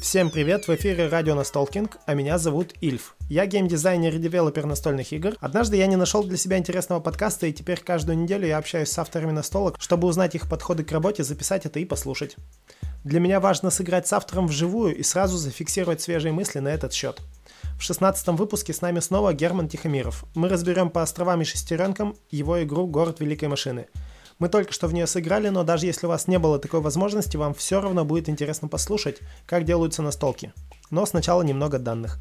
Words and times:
Всем 0.00 0.30
привет, 0.30 0.66
в 0.66 0.74
эфире 0.74 1.08
радио 1.08 1.34
Настолкинг, 1.34 1.98
а 2.06 2.14
меня 2.14 2.38
зовут 2.38 2.72
Ильф. 2.80 3.16
Я 3.28 3.44
геймдизайнер 3.44 4.14
и 4.14 4.18
девелопер 4.18 4.64
настольных 4.64 5.12
игр. 5.12 5.34
Однажды 5.40 5.76
я 5.76 5.86
не 5.86 5.96
нашел 5.96 6.24
для 6.24 6.38
себя 6.38 6.56
интересного 6.56 7.00
подкаста, 7.00 7.46
и 7.46 7.52
теперь 7.52 7.80
каждую 7.80 8.16
неделю 8.16 8.46
я 8.46 8.56
общаюсь 8.56 8.88
с 8.88 8.98
авторами 8.98 9.30
настолок, 9.30 9.76
чтобы 9.78 10.08
узнать 10.08 10.34
их 10.34 10.48
подходы 10.48 10.84
к 10.84 10.92
работе, 10.92 11.22
записать 11.22 11.66
это 11.66 11.80
и 11.80 11.84
послушать. 11.84 12.36
Для 13.04 13.20
меня 13.20 13.40
важно 13.40 13.68
сыграть 13.68 14.08
с 14.08 14.14
автором 14.14 14.46
вживую 14.46 14.96
и 14.96 15.02
сразу 15.02 15.36
зафиксировать 15.36 16.00
свежие 16.00 16.32
мысли 16.32 16.60
на 16.60 16.68
этот 16.68 16.94
счет. 16.94 17.20
В 17.78 17.82
16 17.82 18.28
выпуске 18.28 18.72
с 18.72 18.80
нами 18.80 19.00
снова 19.00 19.34
Герман 19.34 19.68
Тихомиров. 19.68 20.24
Мы 20.34 20.48
разберем 20.48 20.88
по 20.88 21.02
островам 21.02 21.42
и 21.42 21.44
шестеренкам 21.44 22.16
его 22.30 22.62
игру 22.62 22.86
«Город 22.86 23.20
Великой 23.20 23.48
Машины». 23.48 23.86
Мы 24.40 24.48
только 24.48 24.72
что 24.72 24.88
в 24.88 24.94
нее 24.94 25.06
сыграли, 25.06 25.50
но 25.50 25.64
даже 25.64 25.84
если 25.84 26.06
у 26.06 26.08
вас 26.08 26.26
не 26.26 26.38
было 26.38 26.58
такой 26.58 26.80
возможности, 26.80 27.36
вам 27.36 27.52
все 27.52 27.78
равно 27.78 28.06
будет 28.06 28.30
интересно 28.30 28.68
послушать, 28.68 29.18
как 29.46 29.64
делаются 29.64 30.00
настолки. 30.00 30.54
Но 30.90 31.04
сначала 31.04 31.42
немного 31.42 31.78
данных. 31.78 32.18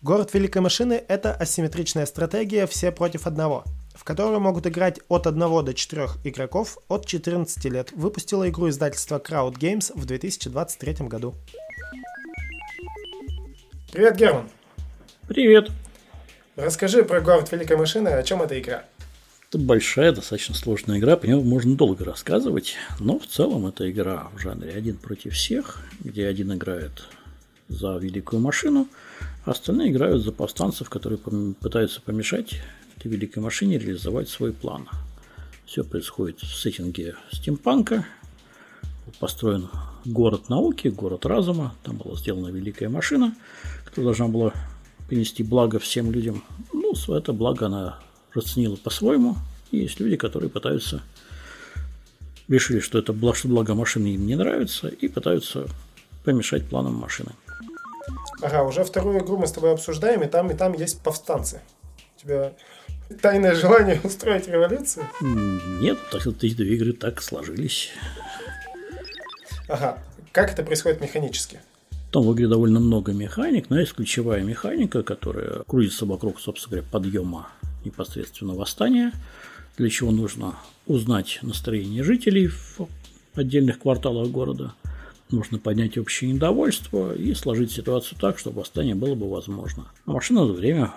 Город 0.00 0.32
Великой 0.32 0.62
Машины– 0.62 1.02
это 1.08 1.34
асимметричная 1.34 2.06
стратегия 2.06 2.68
«все 2.68 2.92
против 2.92 3.26
одного», 3.26 3.64
в 3.96 4.04
которую 4.04 4.38
могут 4.38 4.68
играть 4.68 5.00
от 5.08 5.26
1 5.26 5.64
до 5.64 5.74
4 5.74 6.08
игроков 6.22 6.78
от 6.86 7.04
14 7.04 7.64
лет. 7.64 7.90
Выпустила 7.90 8.48
игру 8.48 8.68
издательство 8.68 9.18
Crowd 9.18 9.54
Games 9.58 9.90
в 9.92 10.04
2023 10.04 11.08
году. 11.08 11.34
Привет, 13.90 14.16
Герман. 14.16 14.48
Привет. 15.26 15.70
Расскажи 16.54 17.02
про 17.02 17.20
город 17.20 17.50
Великой 17.50 17.76
Машины, 17.76 18.10
о 18.10 18.22
чем 18.22 18.40
эта 18.40 18.56
игра? 18.60 18.84
Это 19.50 19.58
большая, 19.58 20.12
достаточно 20.12 20.54
сложная 20.54 20.98
игра, 20.98 21.16
по 21.16 21.24
ней 21.24 21.34
можно 21.34 21.74
долго 21.74 22.04
рассказывать, 22.04 22.76
но 23.00 23.18
в 23.18 23.26
целом 23.26 23.66
это 23.66 23.90
игра 23.90 24.28
в 24.34 24.38
жанре 24.38 24.72
один 24.72 24.98
против 24.98 25.32
всех, 25.32 25.80
где 26.00 26.26
один 26.26 26.52
играет 26.52 27.04
за 27.68 27.96
великую 27.96 28.42
машину, 28.42 28.88
а 29.46 29.52
остальные 29.52 29.90
играют 29.90 30.22
за 30.22 30.32
повстанцев, 30.32 30.90
которые 30.90 31.18
пытаются 31.18 32.02
помешать 32.02 32.60
этой 32.98 33.10
великой 33.10 33.38
машине 33.38 33.78
реализовать 33.78 34.28
свой 34.28 34.52
план. 34.52 34.86
Все 35.64 35.82
происходит 35.82 36.40
в 36.40 36.54
сеттинге 36.54 37.16
стимпанка. 37.32 38.04
Построен 39.18 39.70
город 40.04 40.50
науки, 40.50 40.88
город 40.88 41.24
разума. 41.24 41.74
Там 41.84 41.96
была 41.96 42.16
сделана 42.16 42.48
великая 42.48 42.90
машина, 42.90 43.34
которая 43.86 44.08
должна 44.08 44.28
была 44.28 44.52
принести 45.08 45.42
благо 45.42 45.78
всем 45.78 46.12
людям. 46.12 46.44
Ну, 46.74 46.92
это 47.14 47.32
благо 47.32 47.64
она 47.64 47.98
расценила 48.34 48.76
по-своему. 48.76 49.36
И 49.70 49.78
есть 49.78 50.00
люди, 50.00 50.16
которые 50.16 50.50
пытаются 50.50 51.02
решили, 52.48 52.80
что 52.80 52.98
это 52.98 53.14
что 53.34 53.48
благо 53.48 53.74
машины 53.74 54.08
им 54.14 54.26
не 54.26 54.34
нравится, 54.34 54.88
и 54.88 55.08
пытаются 55.08 55.66
помешать 56.24 56.66
планам 56.66 56.94
машины. 56.94 57.30
Ага, 58.40 58.62
уже 58.62 58.84
вторую 58.84 59.20
игру 59.20 59.36
мы 59.36 59.46
с 59.46 59.52
тобой 59.52 59.72
обсуждаем, 59.72 60.22
и 60.22 60.26
там, 60.28 60.50
и 60.50 60.54
там 60.54 60.72
есть 60.72 61.00
повстанцы. 61.02 61.60
У 62.16 62.20
тебя 62.22 62.52
тайное 63.20 63.54
желание 63.54 64.00
устроить 64.04 64.48
революцию? 64.48 65.06
Нет, 65.20 65.98
так 66.10 66.24
вот 66.24 66.42
эти 66.42 66.54
две 66.54 66.74
игры 66.76 66.92
так 66.92 67.22
сложились. 67.22 67.90
Ага, 69.68 69.98
как 70.32 70.52
это 70.52 70.62
происходит 70.62 71.00
механически? 71.00 71.60
Там 72.10 72.22
в 72.22 72.32
игре 72.32 72.48
довольно 72.48 72.80
много 72.80 73.12
механик, 73.12 73.68
но 73.68 73.78
есть 73.78 73.92
ключевая 73.92 74.40
механика, 74.42 75.02
которая 75.02 75.62
крутится 75.64 76.06
вокруг, 76.06 76.40
собственно 76.40 76.76
говоря, 76.76 76.88
подъема 76.90 77.48
непосредственно 77.84 78.54
восстания, 78.54 79.12
для 79.76 79.90
чего 79.90 80.10
нужно 80.10 80.56
узнать 80.86 81.38
настроение 81.42 82.02
жителей 82.02 82.48
в 82.48 82.88
отдельных 83.34 83.78
кварталах 83.80 84.28
города, 84.30 84.74
нужно 85.30 85.58
поднять 85.58 85.98
общее 85.98 86.32
недовольство 86.32 87.14
и 87.14 87.34
сложить 87.34 87.72
ситуацию 87.72 88.18
так, 88.20 88.38
чтобы 88.38 88.60
восстание 88.60 88.94
было 88.94 89.14
бы 89.14 89.30
возможно. 89.30 89.86
А 90.06 90.12
машина 90.12 90.46
за 90.46 90.52
время 90.52 90.92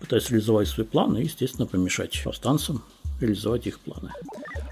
пытается 0.00 0.32
реализовать 0.32 0.68
свой 0.68 0.86
план 0.86 1.16
и, 1.16 1.24
естественно, 1.24 1.66
помешать 1.66 2.20
повстанцам 2.22 2.82
реализовать 3.20 3.66
их 3.66 3.80
планы. 3.80 4.10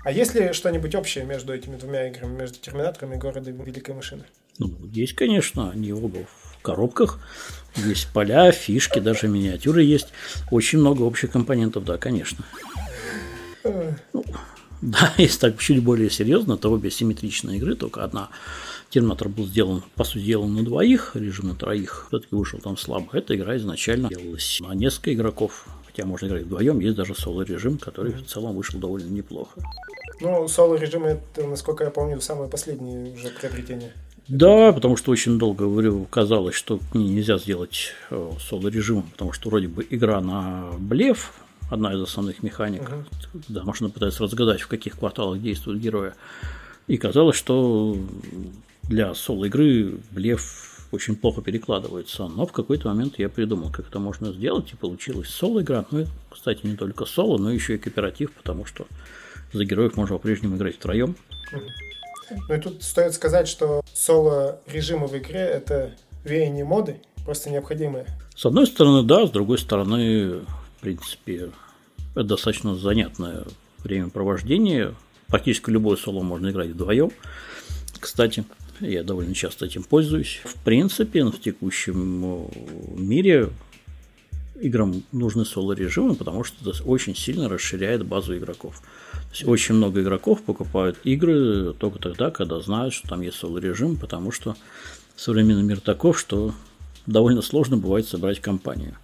А 0.04 0.12
есть 0.12 0.34
ли 0.34 0.52
что-нибудь 0.52 0.94
общее 0.94 1.24
между 1.24 1.54
этими 1.54 1.76
двумя 1.76 2.08
играми, 2.08 2.36
между 2.36 2.58
Терминатором 2.58 3.14
и 3.14 3.16
Городом 3.16 3.62
Великой 3.62 3.94
Машины? 3.94 4.24
Ну, 4.58 4.70
есть, 4.92 5.14
конечно, 5.14 5.70
они 5.70 5.92
оба 5.92 6.26
в 6.26 6.62
коробках, 6.62 7.20
есть 7.76 8.08
поля, 8.12 8.50
фишки, 8.52 8.98
даже 8.98 9.28
миниатюры 9.28 9.82
есть. 9.82 10.08
Очень 10.50 10.78
много 10.78 11.02
общих 11.02 11.30
компонентов, 11.30 11.84
да, 11.84 11.98
конечно. 11.98 12.44
Ну, 13.64 14.24
да, 14.82 15.12
если 15.18 15.38
так 15.38 15.58
чуть 15.58 15.82
более 15.82 16.10
серьезно, 16.10 16.56
то 16.56 16.70
обе 16.70 16.90
симметричные 16.90 17.58
игры, 17.58 17.74
только 17.74 18.04
одна 18.04 18.28
Терминатор 18.94 19.28
был 19.28 19.44
сделан, 19.44 19.82
по 19.96 20.04
сути 20.04 20.22
дела, 20.22 20.46
на 20.46 20.64
двоих, 20.64 21.16
режим 21.16 21.48
на 21.48 21.56
троих, 21.56 22.06
все-таки 22.08 22.36
вышел 22.36 22.60
там 22.60 22.76
слабо. 22.76 23.08
Эта 23.12 23.34
игра 23.34 23.56
изначально 23.56 24.08
делалась 24.08 24.60
на 24.60 24.72
несколько 24.72 25.12
игроков, 25.12 25.66
хотя 25.84 26.06
можно 26.06 26.26
играть 26.26 26.44
вдвоем, 26.44 26.78
есть 26.78 26.94
даже 26.96 27.12
соло-режим, 27.16 27.78
который 27.78 28.12
в 28.12 28.24
целом 28.24 28.54
вышел 28.54 28.78
довольно 28.78 29.08
неплохо. 29.08 29.60
Ну, 30.20 30.46
соло-режим, 30.46 31.06
это, 31.06 31.44
насколько 31.44 31.82
я 31.82 31.90
помню, 31.90 32.20
самое 32.20 32.48
последнее 32.48 33.14
уже 33.14 33.30
приобретение. 33.30 33.92
Да, 34.28 34.72
потому 34.72 34.96
что 34.96 35.12
очень 35.12 35.38
долго 35.38 36.06
казалось, 36.06 36.54
что 36.54 36.80
нельзя 36.94 37.38
сделать 37.38 37.92
э, 38.10 38.30
соло-режимом, 38.40 39.10
потому 39.10 39.32
что 39.32 39.50
вроде 39.50 39.68
бы 39.68 39.86
игра 39.90 40.20
на 40.20 40.70
блеф, 40.78 41.34
одна 41.70 41.92
из 41.92 42.00
основных 42.00 42.42
механик. 42.42 42.82
Угу. 42.82 43.42
Да, 43.48 43.64
машина 43.64 43.90
пытается 43.90 44.22
разгадать, 44.22 44.62
в 44.62 44.68
каких 44.68 44.98
кварталах 44.98 45.42
действуют 45.42 45.80
герои. 45.80 46.12
И 46.86 46.96
казалось, 46.96 47.36
что 47.36 47.96
для 48.84 49.14
соло-игры 49.14 49.98
блеф 50.10 50.86
очень 50.90 51.16
плохо 51.16 51.42
перекладывается. 51.42 52.28
Но 52.28 52.46
в 52.46 52.52
какой-то 52.52 52.88
момент 52.88 53.18
я 53.18 53.28
придумал, 53.28 53.70
как 53.70 53.88
это 53.88 53.98
можно 53.98 54.32
сделать, 54.32 54.72
и 54.72 54.76
получилась 54.76 55.28
соло-игра. 55.28 55.84
Ну 55.90 56.00
и, 56.00 56.06
кстати, 56.30 56.66
не 56.66 56.76
только 56.76 57.04
соло, 57.04 57.36
но 57.38 57.52
еще 57.52 57.74
и 57.74 57.78
кооператив, 57.78 58.32
потому 58.32 58.64
что 58.64 58.86
за 59.52 59.64
героев 59.64 59.96
можно 59.96 60.16
по-прежнему 60.16 60.56
играть 60.56 60.76
втроем. 60.76 61.16
Ну 62.48 62.54
и 62.54 62.60
тут 62.60 62.82
стоит 62.82 63.14
сказать, 63.14 63.48
что 63.48 63.82
соло-режимы 63.92 65.06
в 65.06 65.16
игре– 65.16 65.40
это 65.40 65.92
веяние 66.24 66.64
моды, 66.64 67.00
просто 67.24 67.50
необходимые. 67.50 68.06
С 68.36 68.46
одной 68.46 68.66
стороны, 68.66 69.02
да, 69.06 69.26
с 69.26 69.30
другой 69.30 69.58
стороны, 69.58 70.40
в 70.40 70.80
принципе, 70.80 71.50
это 72.14 72.24
достаточно 72.24 72.74
занятное 72.74 73.44
времяпровождение. 73.78 74.94
Практически 75.28 75.70
любой 75.70 75.96
соло 75.96 76.22
можно 76.22 76.50
играть 76.50 76.70
вдвоем. 76.70 77.10
Кстати, 77.98 78.44
я 78.80 79.02
довольно 79.02 79.34
часто 79.34 79.66
этим 79.66 79.82
пользуюсь. 79.84 80.40
В 80.44 80.54
принципе, 80.62 81.24
в 81.24 81.40
текущем 81.40 82.48
мире 82.96 83.50
играм 84.64 85.02
нужны 85.12 85.44
соло-режимы, 85.44 86.14
потому 86.14 86.44
что 86.44 86.70
это 86.70 86.82
очень 86.84 87.14
сильно 87.14 87.48
расширяет 87.48 88.04
базу 88.04 88.36
игроков. 88.36 88.80
То 89.12 89.30
есть 89.30 89.44
очень 89.44 89.74
много 89.74 90.02
игроков 90.02 90.42
покупают 90.42 90.98
игры 91.04 91.74
только 91.74 91.98
тогда, 91.98 92.30
когда 92.30 92.60
знают, 92.60 92.94
что 92.94 93.08
там 93.08 93.20
есть 93.20 93.36
соло-режим, 93.36 93.96
потому 93.96 94.30
что 94.32 94.56
современный 95.16 95.62
мир 95.62 95.80
таков, 95.80 96.18
что 96.18 96.54
довольно 97.06 97.42
сложно 97.42 97.76
бывает 97.76 98.08
собрать 98.08 98.40
компанию. 98.40 98.96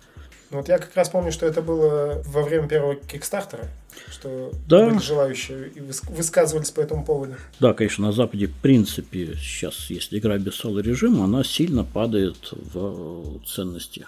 Ну, 0.50 0.56
вот 0.56 0.68
я 0.68 0.78
как 0.78 0.96
раз 0.96 1.08
помню, 1.08 1.30
что 1.30 1.46
это 1.46 1.62
было 1.62 2.22
во 2.26 2.42
время 2.42 2.66
первого 2.66 2.96
Кикстартера, 2.96 3.68
что 4.10 4.50
да. 4.66 4.86
были 4.86 4.98
желающие 4.98 5.68
и 5.68 5.80
высказывались 5.80 6.72
по 6.72 6.80
этому 6.80 7.04
поводу. 7.04 7.36
Да, 7.60 7.72
конечно, 7.72 8.06
на 8.06 8.12
Западе, 8.12 8.48
в 8.48 8.54
принципе, 8.56 9.36
сейчас, 9.36 9.90
если 9.90 10.18
игра 10.18 10.38
без 10.38 10.54
соло-режима, 10.56 11.24
она 11.24 11.44
сильно 11.44 11.84
падает 11.84 12.52
в 12.52 13.40
ценности. 13.46 14.06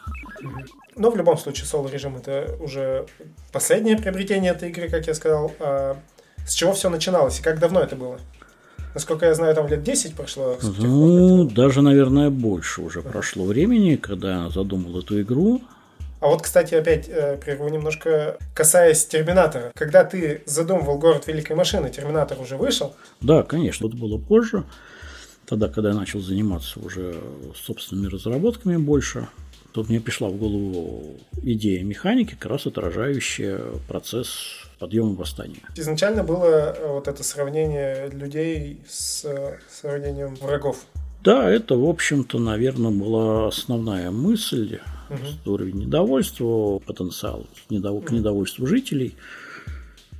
Но 0.97 1.11
в 1.11 1.17
любом 1.17 1.39
случае, 1.39 1.67
соло-режим 1.67 2.17
это 2.17 2.57
уже 2.61 3.07
последнее 3.51 3.97
приобретение 3.97 4.53
этой 4.53 4.71
игры, 4.71 4.89
как 4.89 5.07
я 5.07 5.15
сказал. 5.15 5.53
А 5.61 5.97
с 6.47 6.55
чего 6.55 6.73
все 6.73 6.91
начиналось 6.91 7.41
и 7.41 7.43
как 7.43 7.59
давно 7.59 7.81
это 7.81 7.97
было? 7.97 8.19
Насколько 8.94 9.27
я 9.27 9.35
знаю, 9.35 9.55
там 9.55 9.69
лет 9.69 9.83
10 9.83 10.15
прошло. 10.15 10.59
Ну, 10.79 11.49
даже, 11.49 11.81
наверное, 11.81 12.29
больше 12.29 12.83
уже 12.83 13.00
прошло 13.00 13.44
времени, 13.47 13.97
когда 13.97 14.50
задумал 14.50 14.99
эту 14.99 15.21
игру. 15.23 15.62
А 16.21 16.29
вот, 16.29 16.43
кстати, 16.43 16.75
опять 16.75 17.09
э, 17.09 17.37
прерву 17.37 17.69
немножко, 17.69 18.37
касаясь 18.55 19.05
Терминатора. 19.06 19.73
Когда 19.75 20.05
ты 20.05 20.43
задумывал 20.47 20.99
город 20.99 21.27
Великой 21.27 21.56
Машины, 21.56 21.91
Терминатор 21.91 22.41
уже 22.41 22.56
вышел? 22.56 22.95
Да, 23.21 23.43
конечно, 23.43 23.88
это 23.88 23.97
было 23.97 24.19
позже. 24.19 24.62
Тогда, 25.47 25.69
когда 25.69 25.88
я 25.88 25.95
начал 25.97 26.21
заниматься 26.21 26.79
уже 26.79 27.17
собственными 27.56 28.09
разработками 28.09 28.77
больше, 28.77 29.27
тут 29.73 29.89
мне 29.89 30.01
пришла 30.01 30.29
в 30.29 30.37
голову 30.37 31.17
идея 31.43 31.83
механики, 31.83 32.37
как 32.39 32.51
раз 32.51 32.67
отражающая 32.67 33.59
процесс 33.89 34.29
подъема 34.79 35.15
восстания. 35.15 35.61
Изначально 35.77 36.25
было 36.25 36.75
э, 36.77 36.89
вот 36.89 37.09
это 37.09 37.23
сравнение 37.23 38.09
людей 38.11 38.81
с 38.89 39.25
э, 39.25 39.59
сравнением 39.71 40.35
врагов. 40.37 40.87
Да, 41.23 41.49
это, 41.49 41.77
в 41.77 41.89
общем-то, 41.89 42.39
наверное, 42.39 42.91
была 42.91 43.47
основная 43.47 44.11
мысль, 44.11 44.81
угу. 45.09 45.53
уровень 45.53 45.85
недовольства, 45.85 46.81
потенциал 46.81 47.47
недов... 47.71 48.05
к 48.05 48.11
недовольству 48.11 48.67
жителей, 48.67 49.15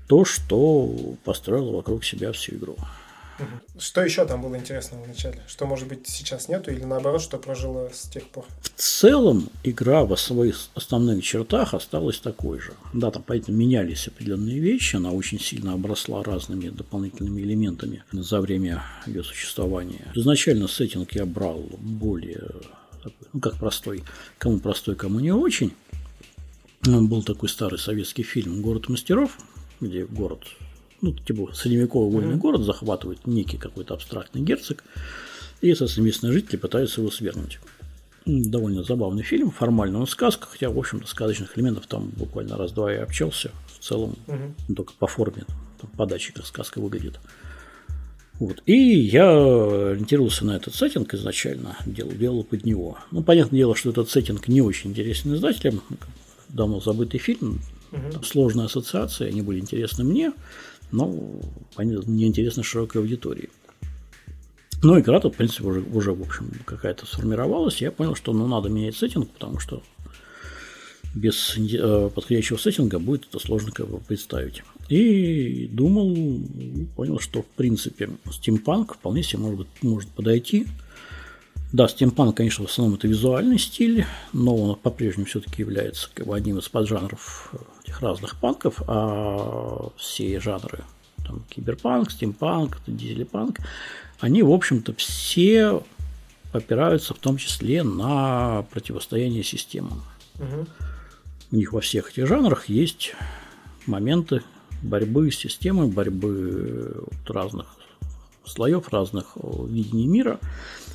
то, 0.07 0.25
что 0.25 1.15
построило 1.25 1.73
вокруг 1.73 2.05
себя 2.05 2.33
всю 2.33 2.55
игру. 2.55 2.77
Что 3.79 4.03
еще 4.03 4.25
там 4.27 4.43
было 4.43 4.57
интересного 4.57 5.05
в 5.05 5.09
начале? 5.09 5.41
Что, 5.47 5.67
может 5.67 5.89
быть, 5.89 6.07
сейчас 6.07 6.49
нету 6.49 6.71
или 6.71 6.85
наоборот, 6.85 7.23
что 7.23 7.39
прожило 7.39 7.91
с 7.93 8.09
тех 8.09 8.29
пор? 8.29 8.45
В 8.61 8.69
целом 8.71 9.49
игра 9.65 10.05
в 10.05 10.17
своих 10.17 10.57
основных 10.75 11.25
чертах 11.25 11.75
осталась 11.75 12.19
такой 12.19 12.61
же. 12.61 12.75
Да, 12.93 13.11
там, 13.11 13.23
поэтому 13.27 13.57
менялись 13.57 14.09
определенные 14.09 14.59
вещи, 14.59 14.97
она 14.97 15.11
очень 15.11 15.41
сильно 15.41 15.73
обросла 15.73 16.23
разными 16.23 16.69
дополнительными 16.69 17.41
элементами 17.43 18.05
за 18.13 18.41
время 18.41 18.83
ее 19.07 19.25
существования. 19.25 20.13
Изначально 20.15 20.69
сеттинг 20.69 21.13
я 21.13 21.27
брал 21.27 21.61
более 21.79 22.51
ну, 23.33 23.41
как 23.41 23.59
простой, 23.59 24.05
кому 24.39 24.59
простой, 24.59 24.95
кому 24.95 25.21
не 25.21 25.33
очень. 25.33 25.73
Был 26.83 27.23
такой 27.23 27.49
старый 27.49 27.79
советский 27.79 28.23
фильм 28.23 28.61
«Город 28.61 28.89
мастеров», 28.89 29.39
где 29.81 30.05
город 30.05 30.43
ну, 31.03 31.13
типа 31.13 31.53
средневековый 31.53 32.11
вольный 32.11 32.37
mm-hmm. 32.37 32.39
город 32.39 32.63
захватывает 32.63 33.27
некий 33.27 33.59
какой-то 33.59 33.95
абстрактный 33.95 34.41
герцог, 34.41 34.83
и, 35.61 35.75
соответственно, 35.75 36.07
местные 36.07 36.33
жители 36.33 36.57
пытаются 36.57 37.01
его 37.01 37.11
свергнуть. 37.11 37.59
Довольно 38.25 38.85
забавный 38.85 39.25
фильм, 39.25 39.51
формально 39.51 39.99
он 39.99 40.07
сказка, 40.07 40.47
хотя, 40.49 40.71
в 40.71 40.79
общем-то, 40.79 41.09
сказочных 41.09 41.59
элементов 41.59 41.87
там 41.89 42.11
буквально 42.17 42.57
раз-два 42.57 42.93
и 42.95 42.97
общался. 42.97 43.51
В 43.67 43.85
целом, 43.85 44.15
угу. 44.29 44.75
только 44.75 44.93
по 44.97 45.09
форме, 45.09 45.45
там, 45.81 45.91
подачи, 45.97 46.33
как 46.33 46.47
сказка 46.47 46.81
выглядит. 46.81 47.19
Вот. 48.39 48.63
И 48.67 48.75
я 48.75 49.29
ориентировался 49.29 50.45
на 50.45 50.57
этот 50.57 50.75
сеттинг 50.75 51.13
изначально, 51.15 51.77
делал, 51.85 52.13
делал 52.13 52.45
под 52.45 52.65
него. 52.65 52.99
Ну, 53.11 53.25
понятное 53.25 53.59
дело, 53.59 53.75
что 53.75 53.91
этот 53.91 54.09
сеттинг 54.09 54.47
не 54.47 54.63
очень 54.63 54.91
интересен 54.91 55.35
издателям. 55.35 55.83
Давно 56.49 56.81
забытый 56.81 57.19
фильм, 57.19 57.61
угу. 57.91 58.23
сложная 58.25 58.67
ассоциация, 58.67 59.29
они 59.29 59.43
были 59.43 59.59
интересны 59.59 60.05
мне 60.05 60.33
но 60.93 61.13
мне 61.75 62.27
интересно 62.27 62.63
широкой 62.63 63.01
аудитории. 63.01 63.51
Но 64.83 64.99
игра 64.99 65.21
тут, 65.21 65.35
в 65.35 65.37
принципе, 65.37 65.65
уже, 65.65 65.81
уже 65.81 66.13
в 66.13 66.23
общем, 66.23 66.51
какая-то 66.65 67.07
сформировалась. 67.07 67.81
Я 67.81 67.93
понял, 67.93 68.15
что 68.15 68.33
ну, 68.33 68.47
надо 68.49 68.69
менять 68.69 68.97
сеттинг, 68.97 69.31
потому 69.31 69.59
что 69.61 69.83
без 71.15 71.57
э, 71.57 72.11
подходящего 72.15 72.57
сеттинга 72.57 72.99
будет 72.99 73.27
это 73.29 73.39
сложно 73.39 73.71
как 73.71 73.89
бы 73.89 73.99
представить. 73.99 74.63
И 74.89 75.69
думал, 75.71 76.41
понял, 76.97 77.21
что 77.21 77.43
в 77.43 77.47
принципе 77.47 78.11
стимпанк 78.31 78.95
вполне 78.95 79.23
себе 79.23 79.43
может, 79.43 79.69
может 79.83 80.11
подойти. 80.11 80.67
Да, 81.73 81.89
стимпанк, 81.89 82.37
конечно, 82.37 82.67
в 82.67 82.71
основном 82.71 82.99
это 82.99 83.09
визуальный 83.09 83.59
стиль, 83.59 84.05
но 84.35 84.55
он 84.55 84.77
по-прежнему 84.77 85.25
все-таки 85.25 85.63
является 85.63 86.11
как 86.13 86.27
бы, 86.27 86.37
одним 86.37 86.59
из 86.59 86.69
поджанров 86.69 87.51
этих 87.83 88.01
разных 88.03 88.39
панков, 88.39 88.83
а 88.87 89.89
все 89.97 90.39
жанры, 90.39 90.85
там, 91.27 91.43
киберпанк, 91.49 92.11
стимпанк, 92.11 92.79
дизелепанк, 92.87 93.59
они, 94.21 94.43
в 94.43 94.51
общем-то, 94.51 94.93
все 94.95 95.83
опираются 96.53 97.15
в 97.15 97.19
том 97.19 97.39
числе 97.39 97.83
на 97.83 98.67
противостояние 98.71 99.43
системам. 99.43 100.03
Угу. 100.39 100.67
У 101.53 101.57
них 101.57 101.73
во 101.73 101.81
всех 101.81 102.11
этих 102.11 102.27
жанрах 102.27 102.69
есть 102.69 103.15
моменты 103.87 104.43
борьбы 104.83 105.33
с 105.33 105.37
системой, 105.37 105.89
борьбы 105.89 107.03
разных 107.27 107.67
слоев, 108.45 108.89
разных 108.91 109.37
видений 109.37 110.07
мира, 110.07 110.39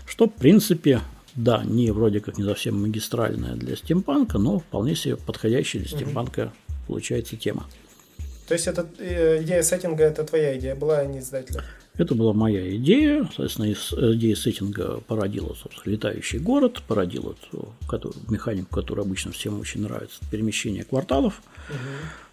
что, 0.07 0.27
в 0.27 0.33
принципе, 0.33 1.01
да, 1.35 1.63
не 1.63 1.91
вроде 1.91 2.19
как 2.19 2.37
не 2.37 2.43
совсем 2.43 2.81
магистральная 2.81 3.55
для 3.55 3.75
стимпанка, 3.75 4.39
но 4.39 4.59
вполне 4.59 4.95
себе 4.95 5.17
подходящая 5.17 5.83
для 5.83 5.91
стимпанка 5.91 6.53
получается 6.87 7.35
тема. 7.35 7.67
То 8.47 8.53
есть 8.53 8.65
это 8.65 8.87
э, 8.97 9.43
идея 9.43 9.61
сеттинга 9.61 10.05
это 10.05 10.23
твоя 10.23 10.57
идея 10.57 10.75
была, 10.75 10.99
а 10.99 11.05
не 11.05 11.19
издателя? 11.19 11.63
Это 11.97 12.15
была 12.15 12.33
моя 12.33 12.75
идея. 12.75 13.23
Соответственно, 13.35 14.13
идея 14.15 14.35
сеттинга 14.35 15.01
породила, 15.01 15.53
собственно, 15.53 15.93
летающий 15.93 16.39
город, 16.39 16.81
породила 16.87 17.33
эту 17.33 17.73
который, 17.87 18.15
механику, 18.29 18.73
которая 18.73 19.05
обычно 19.05 19.31
всем 19.31 19.59
очень 19.59 19.81
нравится, 19.81 20.19
перемещение 20.31 20.85
кварталов. 20.85 21.41
Угу. 21.69 21.77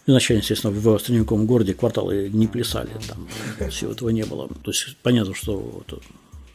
Изначально, 0.07 0.41
естественно, 0.43 0.73
в 0.73 0.99
средневековом 0.99 1.47
городе 1.47 1.75
кварталы 1.75 2.29
не 2.31 2.47
плясали, 2.47 2.91
там 3.09 3.27
всего 3.71 3.93
этого 3.93 4.11
не 4.11 4.25
было. 4.25 4.49
То 4.63 4.71
есть 4.71 4.97
понятно, 5.03 5.35
что 5.35 5.83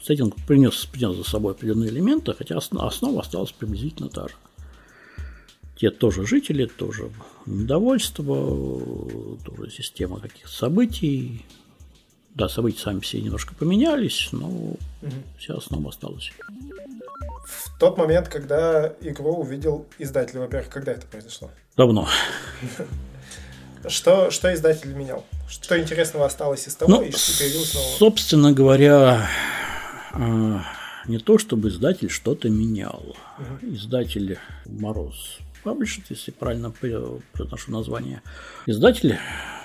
сеттинг 0.02 0.36
принес, 0.46 0.86
принес 0.86 1.16
за 1.16 1.24
собой 1.24 1.54
определенные 1.54 1.90
элементы, 1.90 2.34
хотя 2.34 2.58
основа 2.58 3.22
осталась 3.22 3.52
приблизительно 3.52 4.10
та 4.10 4.28
же. 4.28 4.36
Те 5.76 5.92
тоже 5.92 6.26
жители, 6.26 6.66
тоже 6.66 7.10
недовольство, 7.46 8.36
тоже 9.46 9.72
система 9.72 10.20
каких-то 10.20 10.52
событий. 10.52 11.46
Да, 12.36 12.50
события 12.50 12.80
сами 12.80 13.00
все 13.00 13.22
немножко 13.22 13.56
поменялись, 13.56 14.30
но 14.32 14.48
угу. 14.48 14.80
вся 15.38 15.56
основа 15.56 15.90
осталась. 15.90 16.32
В 17.46 17.80
тот 17.80 17.98
момент, 17.98 18.28
когда 18.28 18.94
игру 19.02 19.38
увидел 19.38 19.86
издатель, 19.98 20.40
во-первых, 20.40 20.70
когда 20.70 20.92
это 20.92 21.08
произошло? 21.08 21.50
Давно. 21.78 22.08
Что, 23.88 24.30
что 24.30 24.54
издатель 24.54 24.92
менял? 24.94 25.24
Что 25.48 25.80
интересного 25.80 26.26
осталось 26.26 26.68
из 26.68 26.76
того, 26.76 26.98
ну, 26.98 27.02
и 27.02 27.12
что 27.12 27.40
появилось 27.40 27.74
нового? 27.74 27.98
Собственно 27.98 28.52
говоря, 28.52 29.30
не 30.14 31.20
то 31.20 31.38
чтобы 31.38 31.70
издатель 31.70 32.10
что-то 32.10 32.50
менял. 32.50 33.16
Издатель 33.62 34.38
Мороз 34.66 35.40
Published, 35.64 36.04
если 36.10 36.32
правильно 36.32 36.72
произношу 36.72 37.72
название. 37.72 38.22
Издатель 38.66 39.18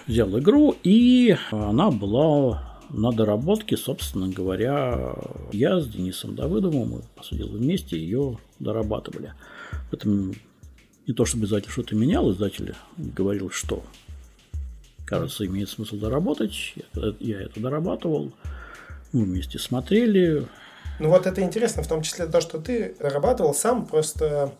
взял 0.07 0.39
игру, 0.39 0.77
и 0.83 1.37
она 1.51 1.91
была 1.91 2.81
на 2.91 3.13
доработке, 3.13 3.77
собственно 3.77 4.29
говоря, 4.29 5.15
я 5.53 5.81
с 5.81 5.89
Денисом 5.89 6.35
Давыдовым, 6.35 6.89
мы, 6.89 7.03
посудили 7.17 7.49
вместе, 7.49 7.99
ее 7.99 8.39
дорабатывали. 8.59 9.35
Поэтому 9.91 10.35
не 11.07 11.15
то, 11.15 11.25
чтобы 11.25 11.47
издатель 11.47 11.71
что-то 11.71 11.95
менял, 11.95 12.31
издатель 12.31 12.75
говорил, 12.97 13.51
что, 13.51 13.85
кажется, 15.07 15.47
имеет 15.47 15.69
смысл 15.69 15.97
доработать. 15.97 16.75
Я 17.21 17.43
это 17.43 17.61
дорабатывал. 17.61 18.33
Мы 19.15 19.27
вместе 19.27 19.61
смотрели. 19.61 20.49
Ну 20.99 21.09
вот 21.09 21.27
это 21.27 21.41
интересно, 21.41 21.85
в 21.85 21.87
том 21.87 22.03
числе 22.03 22.27
то, 22.27 22.41
что 22.41 22.59
ты 22.59 22.97
дорабатывал 22.99 23.55
сам, 23.55 23.87
просто 23.87 24.53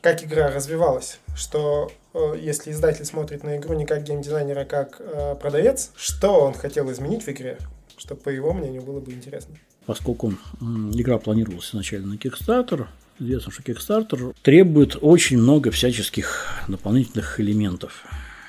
как 0.00 0.24
игра 0.24 0.50
развивалась, 0.50 1.20
что 1.36 1.92
э, 2.12 2.34
если 2.40 2.72
издатель 2.72 3.04
смотрит 3.04 3.44
на 3.44 3.56
игру 3.58 3.74
не 3.74 3.86
как 3.86 4.02
геймдизайнер, 4.02 4.58
а 4.58 4.64
как 4.64 4.96
э, 4.98 5.36
продавец, 5.40 5.92
что 5.96 6.40
он 6.40 6.54
хотел 6.54 6.90
изменить 6.90 7.22
в 7.22 7.28
игре, 7.28 7.58
чтобы 7.96 8.20
по 8.20 8.28
его 8.28 8.52
мнению 8.52 8.82
было 8.82 8.98
бы 8.98 9.12
интересно. 9.12 9.54
Поскольку 9.86 10.34
игра 10.60 11.18
планировалась 11.18 11.70
изначально 11.70 12.14
на 12.14 12.14
Kickstarter, 12.14 12.86
известно, 13.20 13.52
что 13.52 13.62
Kickstarter 13.62 14.34
требует 14.42 14.96
очень 15.00 15.38
много 15.38 15.70
всяческих 15.70 16.48
дополнительных 16.66 17.38
элементов. 17.38 18.04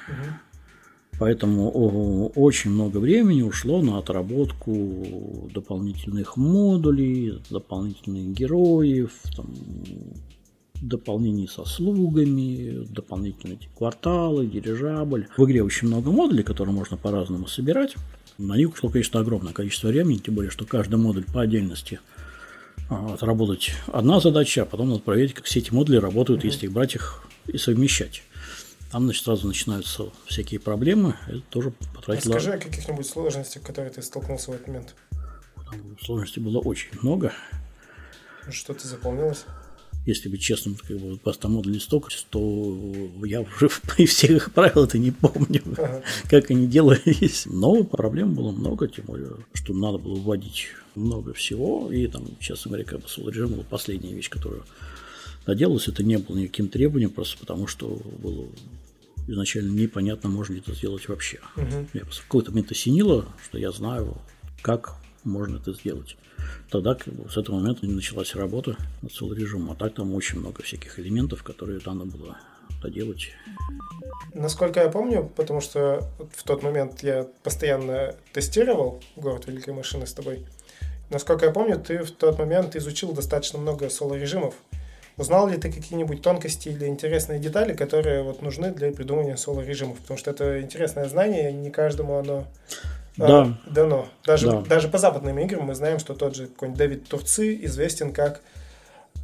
Угу. 0.07 0.46
Поэтому 1.19 2.29
очень 2.35 2.71
много 2.71 2.97
времени 2.97 3.41
ушло 3.41 3.81
на 3.81 3.97
отработку 3.97 5.49
дополнительных 5.53 6.37
модулей, 6.37 7.41
дополнительных 7.49 8.33
героев, 8.37 9.11
там, 9.35 9.47
дополнений 10.81 11.47
со 11.47 11.65
слугами, 11.65 12.85
дополнительные 12.89 13.57
кварталы, 13.75 14.45
дирижабль. 14.45 15.27
В 15.35 15.45
игре 15.45 15.63
очень 15.63 15.87
много 15.87 16.11
модулей, 16.11 16.43
которые 16.43 16.75
можно 16.75 16.97
по-разному 16.97 17.47
собирать. 17.47 17.95
На 18.37 18.55
них 18.55 18.73
ушло, 18.73 18.89
конечно, 18.89 19.19
огромное 19.19 19.53
количество 19.53 19.87
времени, 19.87 20.19
тем 20.19 20.35
более, 20.35 20.51
что 20.51 20.65
каждый 20.65 20.99
модуль 20.99 21.25
по 21.25 21.41
отдельности 21.41 21.99
а, 22.89 23.15
отработать 23.15 23.71
одна 23.87 24.19
задача, 24.19 24.61
а 24.61 24.65
потом 24.65 24.89
надо 24.89 25.01
проверить, 25.01 25.33
как 25.33 25.45
все 25.45 25.59
эти 25.59 25.73
модули 25.73 25.97
работают, 25.97 26.43
mm-hmm. 26.43 26.47
если 26.47 26.65
их 26.67 26.71
брать 26.71 26.93
их 26.93 27.27
и 27.47 27.57
совмещать. 27.57 28.21
Там, 28.91 29.03
значит, 29.03 29.23
сразу 29.25 29.47
начинаются 29.47 30.09
всякие 30.25 30.59
проблемы. 30.59 31.15
Это 31.27 31.41
тоже 31.49 31.73
потратило... 31.93 32.35
Расскажи 32.35 32.57
о 32.57 32.59
каких-нибудь 32.59 33.05
сложностях, 33.05 33.63
которые 33.63 33.91
ты 33.91 34.01
столкнулся 34.01 34.51
в 34.51 34.53
этот 34.55 34.67
момент. 34.67 34.95
Там 35.55 35.97
сложностей 36.01 36.41
было 36.41 36.59
очень 36.59 36.89
много. 37.01 37.33
Что-то 38.49 38.87
заполнилось? 38.87 39.45
если 40.07 40.29
быть 40.29 40.41
честным, 40.41 40.75
как 40.75 40.97
бы 40.97 41.17
постамод 41.17 41.65
листок, 41.65 42.09
то 42.29 42.77
я 43.25 43.41
уже 43.41 43.69
при 43.95 44.05
всех 44.05 44.53
правил 44.53 44.85
это 44.85 44.97
не 44.97 45.11
помню, 45.11 45.61
ага. 45.73 46.01
как 46.29 46.49
они 46.49 46.65
делались. 46.65 47.45
Но 47.45 47.83
проблем 47.83 48.33
было 48.33 48.51
много, 48.51 48.87
тем 48.87 49.05
более, 49.05 49.31
что 49.53 49.73
надо 49.73 49.97
было 49.97 50.15
вводить 50.15 50.69
много 50.95 51.33
всего. 51.33 51.91
И 51.91 52.07
там, 52.07 52.25
честно 52.39 52.69
говоря, 52.69 52.85
как 52.85 53.01
бы 53.01 53.31
режим 53.31 53.49
была 53.49 53.63
последняя 53.69 54.13
вещь, 54.13 54.29
которую 54.29 54.63
доделалась. 55.47 55.87
Это 55.87 56.03
не 56.03 56.17
было 56.17 56.37
никаким 56.37 56.69
требованием, 56.69 57.09
просто 57.09 57.39
потому 57.39 57.65
что 57.65 57.99
было 58.19 58.47
изначально 59.27 59.71
непонятно, 59.71 60.29
можно 60.29 60.53
ли 60.53 60.59
это 60.59 60.73
сделать 60.73 61.07
вообще. 61.09 61.39
Угу. 61.55 61.87
Я 61.93 62.05
в 62.05 62.21
какой-то 62.21 62.51
момент 62.51 62.71
осенило, 62.71 63.25
что 63.43 63.57
я 63.57 63.71
знаю, 63.71 64.17
как 64.61 64.95
можно 65.23 65.57
это 65.57 65.73
сделать 65.73 66.15
тогда 66.69 66.95
как 66.95 67.13
бы, 67.13 67.29
с 67.29 67.37
этого 67.37 67.57
момента 67.57 67.85
началась 67.85 68.35
работа 68.35 68.75
над 69.01 69.11
целым 69.11 69.37
режимом. 69.37 69.71
А 69.71 69.75
так 69.75 69.93
там 69.93 70.13
очень 70.13 70.39
много 70.39 70.63
всяких 70.63 70.99
элементов, 70.99 71.43
которые 71.43 71.79
надо 71.85 72.05
было 72.05 72.37
доделать. 72.81 73.29
Насколько 74.33 74.81
я 74.81 74.89
помню, 74.89 75.31
потому 75.35 75.61
что 75.61 76.07
в 76.35 76.43
тот 76.43 76.63
момент 76.63 77.01
я 77.03 77.27
постоянно 77.43 78.15
тестировал 78.33 79.01
город 79.15 79.47
Великой 79.47 79.73
Машины 79.73 80.05
с 80.05 80.13
тобой, 80.13 80.45
насколько 81.09 81.45
я 81.45 81.51
помню, 81.51 81.79
ты 81.79 82.03
в 82.03 82.11
тот 82.11 82.37
момент 82.37 82.75
изучил 82.75 83.13
достаточно 83.13 83.57
много 83.57 83.89
соло-режимов. 83.89 84.55
Узнал 85.17 85.47
ли 85.49 85.57
ты 85.57 85.71
какие-нибудь 85.71 86.21
тонкости 86.21 86.69
или 86.69 86.85
интересные 86.85 87.39
детали, 87.39 87.73
которые 87.73 88.21
вот 88.21 88.43
нужны 88.43 88.71
для 88.71 88.91
придумывания 88.91 89.35
соло-режимов? 89.35 89.97
Потому 89.97 90.19
что 90.19 90.29
это 90.29 90.61
интересное 90.61 91.09
знание, 91.09 91.51
не 91.51 91.71
каждому 91.71 92.19
оно 92.19 92.47
да. 93.17 93.41
а, 93.41 93.57
дано. 93.69 94.09
Даже, 94.25 94.47
Да. 94.51 94.61
даже 94.61 94.87
по 94.89 94.99
западным 94.99 95.39
играм 95.39 95.63
мы 95.63 95.73
знаем, 95.73 95.97
что 95.97 96.13
тот 96.13 96.35
же 96.35 96.45
какой-нибудь 96.45 96.77
Дэвид 96.77 97.07
Турци 97.07 97.57
известен 97.65 98.13
как 98.13 98.41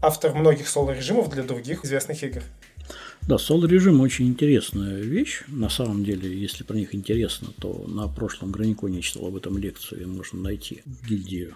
автор 0.01 0.33
многих 0.33 0.67
соло-режимов 0.67 1.29
для 1.29 1.43
других 1.43 1.85
известных 1.85 2.23
игр. 2.23 2.41
Да, 3.27 3.37
соло-режим 3.37 4.01
очень 4.01 4.27
интересная 4.27 4.95
вещь. 4.95 5.43
На 5.47 5.69
самом 5.69 6.03
деле, 6.03 6.35
если 6.35 6.63
про 6.63 6.75
них 6.75 6.93
интересно, 6.95 7.49
то 7.61 7.85
на 7.87 8.07
прошлом 8.07 8.51
Граниконе 8.51 8.97
я 8.97 9.01
читал 9.03 9.27
об 9.27 9.35
этом 9.35 9.59
лекцию, 9.59 10.01
ее 10.01 10.07
можно 10.07 10.41
найти 10.41 10.81
в 10.85 11.07
гильдии. 11.07 11.53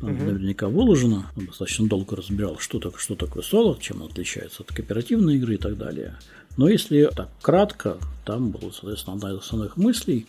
Там 0.00 0.16
наверняка 0.16 0.68
выложено. 0.68 1.30
Он 1.36 1.46
достаточно 1.46 1.88
долго 1.88 2.16
разбирал, 2.16 2.58
что, 2.58 2.78
так, 2.78 2.98
что 3.00 3.16
такое 3.16 3.42
соло, 3.42 3.78
чем 3.80 4.02
он 4.02 4.08
отличается 4.08 4.62
от 4.62 4.72
кооперативной 4.72 5.36
игры 5.36 5.54
и 5.54 5.58
так 5.58 5.76
далее. 5.76 6.16
Но 6.56 6.68
если 6.68 7.10
так 7.14 7.30
кратко, 7.42 7.98
там 8.24 8.50
была, 8.50 8.72
соответственно, 8.72 9.16
одна 9.16 9.32
из 9.32 9.38
основных 9.38 9.76
мыслей, 9.76 10.26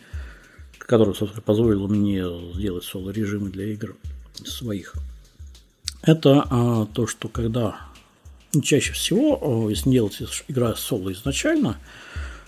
которая, 0.78 1.14
собственно, 1.14 1.42
позволила 1.42 1.86
мне 1.86 2.24
сделать 2.54 2.84
соло-режимы 2.84 3.50
для 3.50 3.66
игр 3.72 3.96
своих. 4.44 4.94
Это 6.02 6.46
а, 6.50 6.86
то, 6.86 7.06
что 7.06 7.28
когда 7.28 7.90
ну, 8.52 8.62
чаще 8.62 8.92
всего, 8.92 9.66
э, 9.66 9.70
если 9.70 9.90
делать 9.90 10.18
игра 10.48 10.74
соло 10.74 11.12
изначально, 11.12 11.78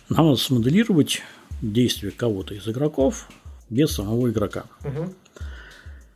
нам 0.08 0.26
надо 0.26 0.36
смоделировать 0.36 1.22
действие 1.60 2.12
кого-то 2.12 2.54
из 2.54 2.66
игроков 2.66 3.28
без 3.70 3.92
самого 3.92 4.30
игрока. 4.30 4.64
Мгм. 4.84 5.14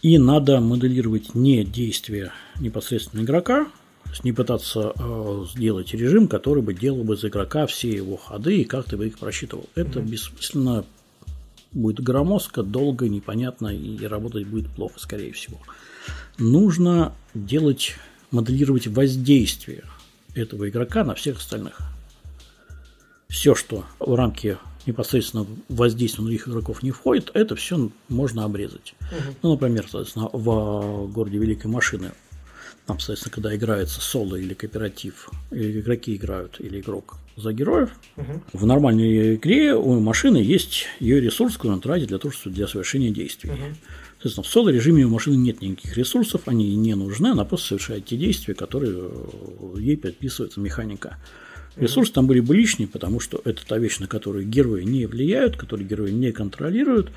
И 0.07 0.19
надо 0.19 0.61
моделировать 0.61 1.35
не 1.35 1.65
действия 1.65 2.33
непосредственно 2.61 3.23
игрока, 3.23 3.65
то 4.05 4.11
есть 4.11 4.23
не 4.23 4.33
пытаться 4.33 4.93
э, 4.95 5.45
сделать 5.53 5.93
режим, 5.95 6.29
который 6.29 6.63
бы 6.63 6.75
делал 6.75 7.03
бы 7.03 7.17
за 7.17 7.27
игрока 7.27 7.67
все 7.67 7.91
его 7.91 8.17
ходы 8.17 8.59
и 8.59 8.65
как-то 8.65 8.97
бы 8.97 9.09
их 9.09 9.19
просчитывал. 9.19 9.69
Это 9.75 10.01
бессмысленно 10.01 10.85
будет 11.73 11.99
громоздко, 12.05 12.63
долго, 12.63 13.09
непонятно 13.09 13.67
и 13.67 14.07
работать 14.07 14.47
будет 14.47 14.71
плохо, 14.71 15.01
скорее 15.01 15.33
всего. 15.33 15.59
Нужно 16.39 17.13
делать, 17.35 17.97
моделировать 18.31 18.87
воздействие 18.87 19.83
этого 20.37 20.69
игрока 20.69 21.03
на 21.03 21.17
всех 21.17 21.39
остальных. 21.39 21.81
Все, 23.27 23.57
что 23.57 23.85
в 23.99 24.15
рамки 24.15 24.57
непосредственно 24.87 25.47
воздействия 25.69 26.23
на 26.23 26.27
других 26.29 26.49
игроков 26.49 26.83
не 26.83 26.91
входит, 26.91 27.31
это 27.35 27.57
все 27.57 27.91
можно 28.09 28.45
обрезать. 28.45 28.95
Ну, 29.43 29.53
например, 29.53 29.87
соответственно, 29.91 30.29
в 30.33 31.07
городе 31.13 31.39
Великой 31.39 31.67
Машины 31.67 32.13
там, 32.87 33.01
соответственно, 33.01 33.35
когда 33.35 33.57
играется 33.57 34.01
соло 34.01 34.37
или 34.37 34.55
кооператив, 34.55 35.29
или 35.51 35.81
игроки 35.81 36.15
играют, 36.15 36.61
или 36.61 36.81
игрок 36.81 37.17
за 37.37 37.53
героев, 37.53 37.91
в 38.53 38.65
нормальной 38.65 39.35
игре 39.35 39.75
у 39.75 39.99
машины 39.99 40.39
есть 40.39 40.87
ее 41.01 41.21
ресурс, 41.21 41.57
который 41.57 41.73
он 41.73 41.81
тратит 41.81 42.09
для 42.09 42.19
того, 42.19 42.33
чтобы 42.33 42.55
для 42.55 42.69
совершения 42.69 43.11
действий. 43.11 43.51
Соответственно, 44.15 44.45
в 44.45 44.49
соло 44.49 44.69
режиме 44.71 45.05
у 45.05 45.11
машины 45.11 45.35
нет 45.35 45.61
никаких 45.61 45.97
ресурсов, 45.97 46.43
они 46.47 46.75
не 46.77 46.95
нужны, 46.95 47.29
она 47.29 47.45
просто 47.45 47.69
совершает 47.69 48.07
те 48.07 48.17
действия, 48.17 48.55
которые 48.55 48.95
э, 48.97 49.79
ей 49.79 49.97
предписывается 49.99 50.59
механика. 50.59 51.19
Ресурсы 51.77 52.13
там 52.13 52.27
были 52.27 52.41
бы 52.41 52.57
лишние, 52.57 52.89
потому 52.89 53.21
что 53.21 53.41
это 53.45 53.67
та 53.67 53.77
вещь, 53.79 53.99
на 53.99 54.07
которую 54.07 54.47
герои 54.47 54.83
не 54.83 55.07
влияют, 55.07 55.57
которую 55.57 55.87
герои 55.87 56.11
не 56.11 56.33
контролируют, 56.33 57.11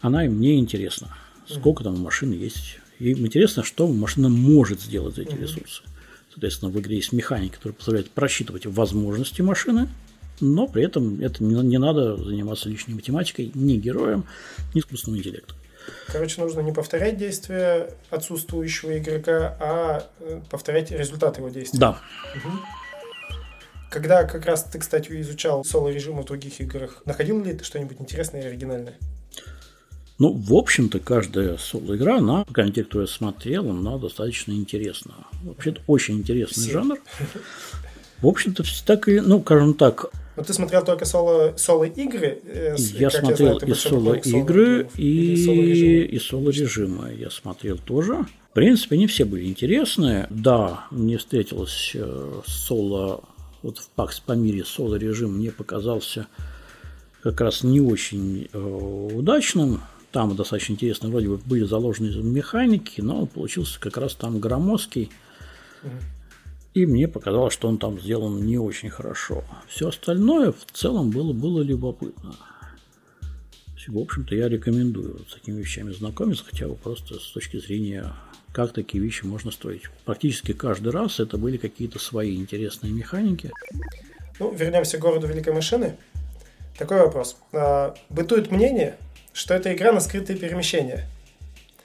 она 0.00 0.26
им 0.26 0.40
не 0.40 0.58
интересна. 0.58 1.16
Сколько 1.46 1.84
там 1.84 1.94
у 1.94 1.98
машины 1.98 2.34
есть. 2.34 2.78
Им 2.98 3.26
интересно, 3.26 3.64
что 3.64 3.88
машина 3.88 4.28
может 4.28 4.80
сделать 4.80 5.16
за 5.16 5.22
эти 5.22 5.34
ресурсы. 5.34 5.82
Соответственно, 6.30 6.70
в 6.70 6.78
игре 6.80 6.96
есть 6.96 7.12
механика, 7.12 7.56
которая 7.56 7.76
позволяет 7.76 8.10
просчитывать 8.10 8.66
возможности 8.66 9.40
машины, 9.40 9.88
но 10.40 10.66
при 10.66 10.84
этом 10.84 11.20
это 11.20 11.42
не, 11.42 11.54
не 11.62 11.78
надо 11.78 12.16
заниматься 12.16 12.68
лишней 12.68 12.94
математикой 12.94 13.52
ни 13.54 13.76
героем, 13.76 14.24
ни 14.74 14.80
искусственным 14.80 15.18
интеллектом. 15.20 15.56
Короче, 16.08 16.40
нужно 16.40 16.60
не 16.60 16.72
повторять 16.72 17.18
действия 17.18 17.90
отсутствующего 18.10 18.98
игрока, 18.98 19.56
а 19.60 20.06
э, 20.20 20.40
повторять 20.50 20.90
результат 20.90 21.38
его 21.38 21.50
действий. 21.50 21.78
Да, 21.78 22.00
Когда 23.94 24.24
как 24.24 24.44
раз 24.44 24.64
ты, 24.64 24.80
кстати, 24.80 25.20
изучал 25.20 25.64
соло-режимы 25.64 26.22
в 26.22 26.24
других 26.24 26.60
играх, 26.60 27.00
находил 27.04 27.40
ли 27.44 27.54
ты 27.54 27.62
что-нибудь 27.62 28.00
интересное 28.00 28.42
и 28.42 28.46
оригинальное? 28.46 28.94
Ну, 30.18 30.32
в 30.32 30.52
общем-то, 30.52 30.98
каждая 30.98 31.56
соло-игра, 31.58 32.18
она, 32.18 32.44
по 32.44 32.52
крайней 32.52 32.72
мере, 32.72 32.82
те, 32.82 32.88
кто 32.88 33.02
я 33.02 33.06
смотрел, 33.06 33.70
она 33.70 33.96
достаточно 33.98 34.50
интересна. 34.50 35.14
Вообще, 35.44 35.70
это 35.70 35.80
очень 35.86 36.18
интересный 36.18 36.64
Все. 36.64 36.72
жанр. 36.72 36.98
В 38.20 38.26
общем-то, 38.26 38.64
так 38.84 39.06
и, 39.06 39.20
ну, 39.20 39.40
скажем 39.42 39.74
так, 39.74 40.06
Но 40.36 40.42
ты 40.42 40.52
смотрел 40.52 40.84
только 40.84 41.04
соло, 41.04 41.54
соло-игры? 41.56 42.40
э, 42.44 42.74
я 42.98 43.10
смотрел 43.10 43.36
знаю, 43.36 43.60
ты 43.60 43.70
и 43.70 43.74
соло-игры, 43.74 44.88
и, 44.96 45.34
и 46.02 46.18
соло-режимы 46.18 47.14
я 47.16 47.30
смотрел 47.30 47.78
тоже. 47.78 48.26
В 48.50 48.54
принципе, 48.54 48.96
они 48.96 49.06
все 49.06 49.24
были 49.24 49.44
интересные. 49.46 50.26
Да, 50.30 50.86
мне 50.90 51.16
встретилось 51.18 51.92
э, 51.94 52.40
соло, 52.46 53.22
вот 53.64 53.78
в 53.78 53.88
Пакс 53.88 54.20
по 54.20 54.32
мире 54.32 54.62
соло-режим 54.62 55.38
мне 55.38 55.50
показался 55.50 56.26
как 57.22 57.40
раз 57.40 57.64
не 57.64 57.80
очень 57.80 58.48
э, 58.52 58.58
удачным. 58.58 59.80
Там 60.12 60.36
достаточно 60.36 60.74
интересно, 60.74 61.08
вроде 61.08 61.28
бы 61.30 61.38
были 61.38 61.64
заложены 61.64 62.14
механики, 62.22 63.00
но 63.00 63.22
он 63.22 63.26
получился 63.26 63.80
как 63.80 63.96
раз 63.96 64.14
там 64.14 64.38
громоздкий. 64.38 65.10
И 66.74 66.86
мне 66.86 67.08
показалось, 67.08 67.54
что 67.54 67.68
он 67.68 67.78
там 67.78 67.98
сделан 67.98 68.44
не 68.44 68.58
очень 68.58 68.90
хорошо. 68.90 69.44
Все 69.66 69.88
остальное 69.88 70.52
в 70.52 70.66
целом 70.72 71.10
было, 71.10 71.32
было 71.32 71.62
любопытно. 71.62 72.34
В 73.86 73.98
общем-то, 73.98 74.34
я 74.34 74.48
рекомендую 74.48 75.24
с 75.28 75.34
такими 75.34 75.60
вещами 75.60 75.92
знакомиться, 75.92 76.44
хотя 76.44 76.68
бы 76.68 76.74
просто 76.74 77.18
с 77.18 77.32
точки 77.32 77.58
зрения, 77.58 78.12
как 78.54 78.72
такие 78.72 79.02
вещи 79.02 79.24
можно 79.24 79.50
строить. 79.50 79.82
Практически 80.04 80.52
каждый 80.52 80.92
раз 80.92 81.18
это 81.18 81.36
были 81.36 81.56
какие-то 81.56 81.98
свои 81.98 82.36
интересные 82.36 82.92
механики. 82.92 83.50
Ну, 84.38 84.54
вернемся 84.54 84.96
к 84.96 85.00
городу 85.00 85.26
Великой 85.26 85.52
Машины. 85.52 85.96
Такой 86.78 87.00
вопрос. 87.00 87.36
А, 87.52 87.94
Бытует 88.10 88.52
мнение, 88.52 88.96
что 89.32 89.54
это 89.54 89.74
игра 89.74 89.90
на 89.90 89.98
скрытые 89.98 90.38
перемещения. 90.38 91.04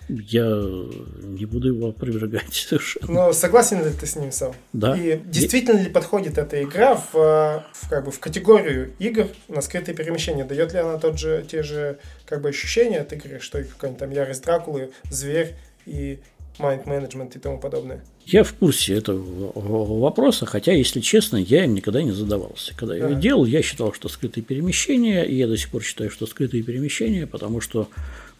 Я 0.09 0.45
не 0.45 1.45
буду 1.45 1.69
его 1.69 1.89
опровергать 1.89 2.53
совершенно. 2.53 3.11
Но 3.11 3.33
согласен 3.33 3.83
ли 3.83 3.91
ты 3.91 4.05
с 4.05 4.15
ним 4.15 4.31
сам? 4.31 4.53
Да. 4.71 4.95
И 4.95 5.19
действительно 5.25 5.79
ли 5.79 5.89
подходит 5.89 6.37
эта 6.37 6.61
игра 6.61 6.95
в, 6.95 7.15
а, 7.15 7.65
в, 7.73 7.89
как 7.89 8.05
бы, 8.05 8.11
в 8.11 8.19
категорию 8.19 8.93
игр 8.99 9.27
на 9.47 9.61
скрытые 9.61 9.95
перемещения? 9.95 10.43
Дает 10.43 10.73
ли 10.73 10.79
она 10.79 10.99
тот 10.99 11.17
же, 11.17 11.43
те 11.49 11.63
же 11.63 11.97
как 12.27 12.41
бы, 12.41 12.49
ощущения 12.49 12.99
от 12.99 13.11
игры, 13.11 13.39
что 13.39 13.59
и 13.59 13.63
какая-нибудь 13.63 13.99
там 13.99 14.11
ярость 14.11 14.43
Дракулы, 14.45 14.91
зверь 15.09 15.55
и 15.87 16.19
майнд 16.59 16.85
менеджмент 16.85 17.35
и 17.35 17.39
тому 17.39 17.59
подобное? 17.59 18.03
Я 18.25 18.43
в 18.43 18.53
курсе 18.53 18.93
этого 18.95 19.19
вопроса, 19.55 20.45
хотя, 20.45 20.73
если 20.73 20.99
честно, 20.99 21.37
я 21.37 21.65
им 21.65 21.73
никогда 21.73 22.03
не 22.03 22.11
задавался. 22.11 22.75
Когда 22.75 22.95
я 22.95 23.07
его 23.07 23.19
делал, 23.19 23.45
я 23.45 23.61
считал, 23.61 23.93
что 23.93 24.09
скрытые 24.09 24.43
перемещения, 24.43 25.23
и 25.23 25.35
я 25.35 25.47
до 25.47 25.57
сих 25.57 25.69
пор 25.69 25.83
считаю, 25.83 26.11
что 26.11 26.27
скрытые 26.27 26.63
перемещения, 26.63 27.25
потому 27.25 27.61
что 27.61 27.87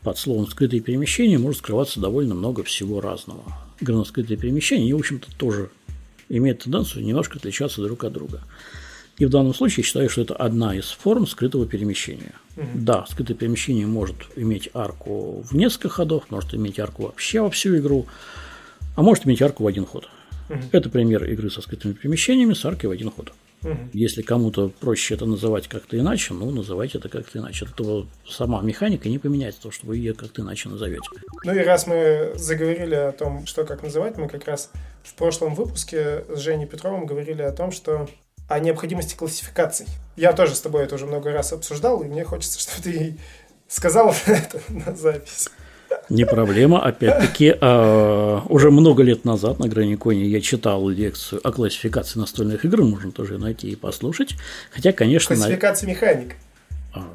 под 0.02 0.18
словом 0.18 0.48
скрытые 0.48 0.82
перемещения 0.82 1.38
может 1.38 1.60
скрываться 1.60 2.00
довольно 2.00 2.36
много 2.36 2.64
всего 2.64 3.02
разного. 3.02 3.44
Игра 3.82 3.96
на 3.96 4.04
скрытые 4.04 4.38
перемещения, 4.38 4.84
они, 4.84 4.94
в 4.94 5.00
общем-то, 5.00 5.36
тоже 5.38 5.70
имеют 6.30 6.64
тенденцию 6.64 7.04
немножко 7.04 7.38
отличаться 7.38 7.82
друг 7.82 8.04
от 8.04 8.14
друга. 8.14 8.44
И 9.18 9.26
в 9.26 9.30
данном 9.30 9.54
случае 9.54 9.82
я 9.82 9.84
считаю, 9.84 10.10
что 10.10 10.22
это 10.22 10.36
одна 10.36 10.76
из 10.76 10.86
форм 10.86 11.28
скрытого 11.28 11.66
перемещения. 11.66 12.34
Да, 12.76 13.06
скрытое 13.08 13.38
перемещение 13.38 13.88
может 13.88 14.16
иметь 14.36 14.70
арку 14.74 15.44
в 15.50 15.56
несколько 15.56 15.90
ходов, 15.90 16.30
может 16.30 16.54
иметь 16.54 16.80
арку 16.80 17.04
вообще 17.04 17.42
во 17.42 17.50
всю 17.50 17.78
игру, 17.78 18.06
а 18.96 19.02
может 19.02 19.26
иметь 19.26 19.42
арку 19.42 19.64
в 19.64 19.68
один 19.68 19.86
ход. 19.86 20.10
Это 20.72 20.90
пример 20.90 21.24
игры 21.26 21.50
со 21.50 21.62
скрытыми 21.62 21.94
перемещениями 21.94 22.54
с 22.54 22.66
аркой 22.66 22.90
в 22.90 22.92
один 22.92 23.12
ход. 23.12 23.34
Если 23.94 24.22
кому-то 24.22 24.70
проще 24.80 25.16
это 25.16 25.26
называть 25.26 25.68
как-то 25.68 25.98
иначе, 25.98 26.34
ну, 26.34 26.50
называйте 26.50 26.98
это 26.98 27.10
как-то 27.10 27.40
иначе. 27.40 27.66
Этого 27.66 28.08
сама 28.28 28.62
механика 28.62 29.10
не 29.10 29.20
поменяется, 29.20 29.62
то, 29.62 29.72
что 29.72 29.86
вы 29.86 29.98
ее 29.98 30.14
как-то 30.14 30.42
иначе 30.42 30.70
назовете. 30.70 31.04
Ну 31.44 31.54
и 31.54 31.60
раз 31.60 31.86
мы 31.86 32.32
заговорили 32.36 32.96
о 32.96 33.12
том, 33.12 33.46
что 33.46 33.66
как 33.66 33.84
называть, 33.84 34.18
мы 34.18 34.30
как 34.30 34.46
раз 34.46 34.72
в 35.04 35.14
прошлом 35.16 35.56
выпуске 35.56 36.24
с 36.34 36.40
Женей 36.40 36.68
Петровым 36.68 37.06
говорили 37.06 37.42
о 37.42 37.52
том, 37.52 37.72
что 37.72 38.10
о 38.50 38.60
необходимости 38.60 39.16
классификаций. 39.16 39.86
Я 40.18 40.34
тоже 40.34 40.56
с 40.56 40.60
тобой 40.60 40.84
это 40.84 40.96
уже 40.96 41.06
много 41.06 41.32
раз 41.32 41.54
обсуждал, 41.54 42.02
и 42.02 42.08
мне 42.08 42.26
хочется, 42.26 42.60
чтобы 42.70 42.82
ты 42.82 43.18
сказал 43.68 44.14
это 44.26 44.60
на 44.68 44.94
запись. 44.96 45.48
Не 46.10 46.26
проблема. 46.26 46.84
Опять-таки, 46.84 47.56
э, 47.60 48.40
уже 48.48 48.72
много 48.72 49.04
лет 49.04 49.26
назад 49.26 49.60
на 49.60 49.68
грани 49.68 49.96
кони 49.96 50.24
я 50.24 50.42
читал 50.42 50.88
лекцию 50.90 51.40
о 51.48 51.52
классификации 51.52 52.20
настольных 52.20 52.66
игр, 52.66 52.84
можно 52.84 53.12
тоже 53.12 53.38
найти 53.38 53.70
и 53.70 53.76
послушать. 53.76 54.36
Хотя, 54.72 54.92
конечно... 54.92 55.36
Классификация 55.36 55.88
на... 55.88 55.92
механик. 55.92 56.36
А, 56.94 57.14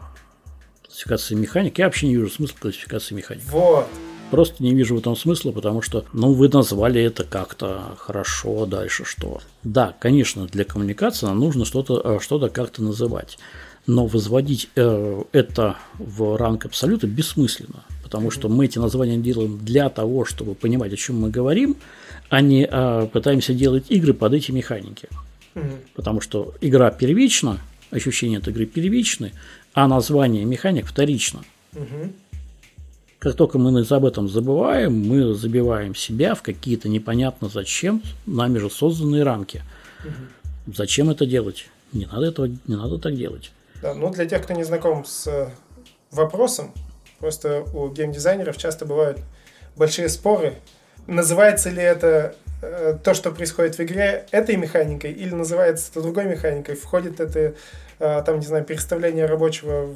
классификация 0.84 1.36
механик. 1.36 1.78
Я 1.78 1.86
вообще 1.86 2.06
не 2.06 2.16
вижу 2.16 2.30
смысла 2.30 2.56
классификации 2.60 3.14
механик. 3.14 3.44
Вот. 3.46 3.86
Просто 4.34 4.64
не 4.64 4.74
вижу 4.74 4.96
в 4.96 4.98
этом 4.98 5.14
смысла, 5.14 5.52
потому 5.52 5.80
что, 5.80 6.06
ну, 6.12 6.32
вы 6.32 6.48
назвали 6.48 7.00
это 7.00 7.22
как-то 7.22 7.94
хорошо, 7.98 8.66
дальше 8.66 9.04
что? 9.04 9.40
Да, 9.62 9.94
конечно, 10.00 10.46
для 10.46 10.64
коммуникации 10.64 11.26
нам 11.26 11.38
нужно 11.38 11.64
что-то 11.64 12.00
э, 12.02 12.18
что 12.20 12.40
как-то 12.48 12.82
называть, 12.82 13.38
но 13.86 14.06
возводить 14.06 14.70
э, 14.74 15.22
это 15.30 15.76
в 16.00 16.36
ранг 16.36 16.66
абсолюта 16.66 17.06
бессмысленно, 17.06 17.84
потому 18.02 18.32
что 18.32 18.48
мы 18.48 18.64
эти 18.64 18.80
названия 18.80 19.18
делаем 19.18 19.56
для 19.64 19.88
того, 19.88 20.24
чтобы 20.24 20.56
понимать, 20.56 20.92
о 20.92 20.96
чем 20.96 21.20
мы 21.20 21.30
говорим, 21.30 21.76
а 22.28 22.40
не 22.40 22.68
э, 22.68 23.06
пытаемся 23.12 23.54
делать 23.54 23.84
игры 23.88 24.14
под 24.14 24.32
эти 24.32 24.50
механики. 24.50 25.08
Потому 25.94 26.20
что 26.20 26.54
игра 26.60 26.90
первична, 26.90 27.60
ощущение 27.92 28.40
от 28.40 28.48
игры 28.48 28.66
первичны, 28.66 29.30
а 29.74 29.86
название 29.86 30.44
механик 30.44 30.86
вторично. 30.86 31.44
Угу. 31.74 32.12
Как 33.24 33.36
только 33.36 33.58
мы 33.58 33.80
об 33.80 34.04
этом 34.04 34.28
забываем, 34.28 35.08
мы 35.08 35.32
забиваем 35.32 35.94
себя 35.94 36.34
в 36.34 36.42
какие-то 36.42 36.90
непонятно 36.90 37.48
зачем 37.48 38.02
нами 38.26 38.58
же 38.58 38.68
созданные 38.68 39.22
рамки. 39.22 39.62
Угу. 40.04 40.74
Зачем 40.76 41.08
это 41.08 41.24
делать? 41.24 41.70
Не 41.94 42.04
надо 42.04 42.26
этого, 42.26 42.46
не 42.48 42.76
надо 42.76 42.98
так 42.98 43.16
делать. 43.16 43.50
Да, 43.80 43.94
ну 43.94 44.10
для 44.10 44.26
тех, 44.26 44.42
кто 44.42 44.52
не 44.52 44.62
знаком 44.62 45.06
с 45.06 45.50
вопросом, 46.10 46.74
просто 47.18 47.64
у 47.72 47.88
геймдизайнеров 47.88 48.58
часто 48.58 48.84
бывают 48.84 49.20
большие 49.74 50.10
споры. 50.10 50.56
Называется 51.06 51.70
ли 51.70 51.80
это 51.80 52.36
э, 52.60 52.98
то, 53.02 53.14
что 53.14 53.30
происходит 53.30 53.78
в 53.78 53.80
игре, 53.80 54.26
этой 54.32 54.56
механикой, 54.56 55.12
или 55.12 55.34
называется 55.34 55.90
это 55.90 56.02
другой 56.02 56.26
механикой? 56.26 56.74
Входит 56.74 57.20
это, 57.20 57.54
э, 58.00 58.22
там, 58.26 58.40
не 58.40 58.46
знаю, 58.46 58.64
переставление 58.64 59.24
рабочего 59.24 59.88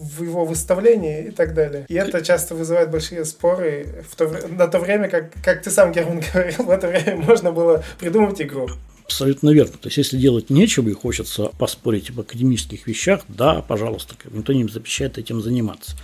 в 0.00 0.22
его 0.22 0.44
выставлении 0.44 1.26
и 1.26 1.30
так 1.30 1.54
далее. 1.54 1.84
И 1.88 1.94
это 1.94 2.22
часто 2.22 2.54
вызывает 2.54 2.90
большие 2.90 3.24
споры 3.24 4.04
в 4.08 4.16
то, 4.16 4.28
на 4.48 4.66
то 4.66 4.78
время, 4.78 5.08
как, 5.08 5.32
как 5.44 5.62
ты 5.62 5.70
сам, 5.70 5.92
Герман, 5.92 6.22
говорил, 6.32 6.64
в 6.64 6.70
это 6.70 6.88
время 6.88 7.16
можно 7.16 7.52
было 7.52 7.84
придумать 7.98 8.40
игру. 8.40 8.68
Абсолютно 9.04 9.50
верно. 9.50 9.72
То 9.72 9.88
есть, 9.88 9.98
если 9.98 10.16
делать 10.16 10.50
нечего 10.50 10.88
и 10.88 10.92
хочется 10.92 11.50
поспорить 11.58 12.10
об 12.10 12.20
академических 12.20 12.86
вещах, 12.86 13.22
да, 13.28 13.60
пожалуйста, 13.60 14.14
никто 14.30 14.52
не 14.52 14.66
запрещает 14.68 15.18
этим 15.18 15.42
заниматься. 15.42 15.96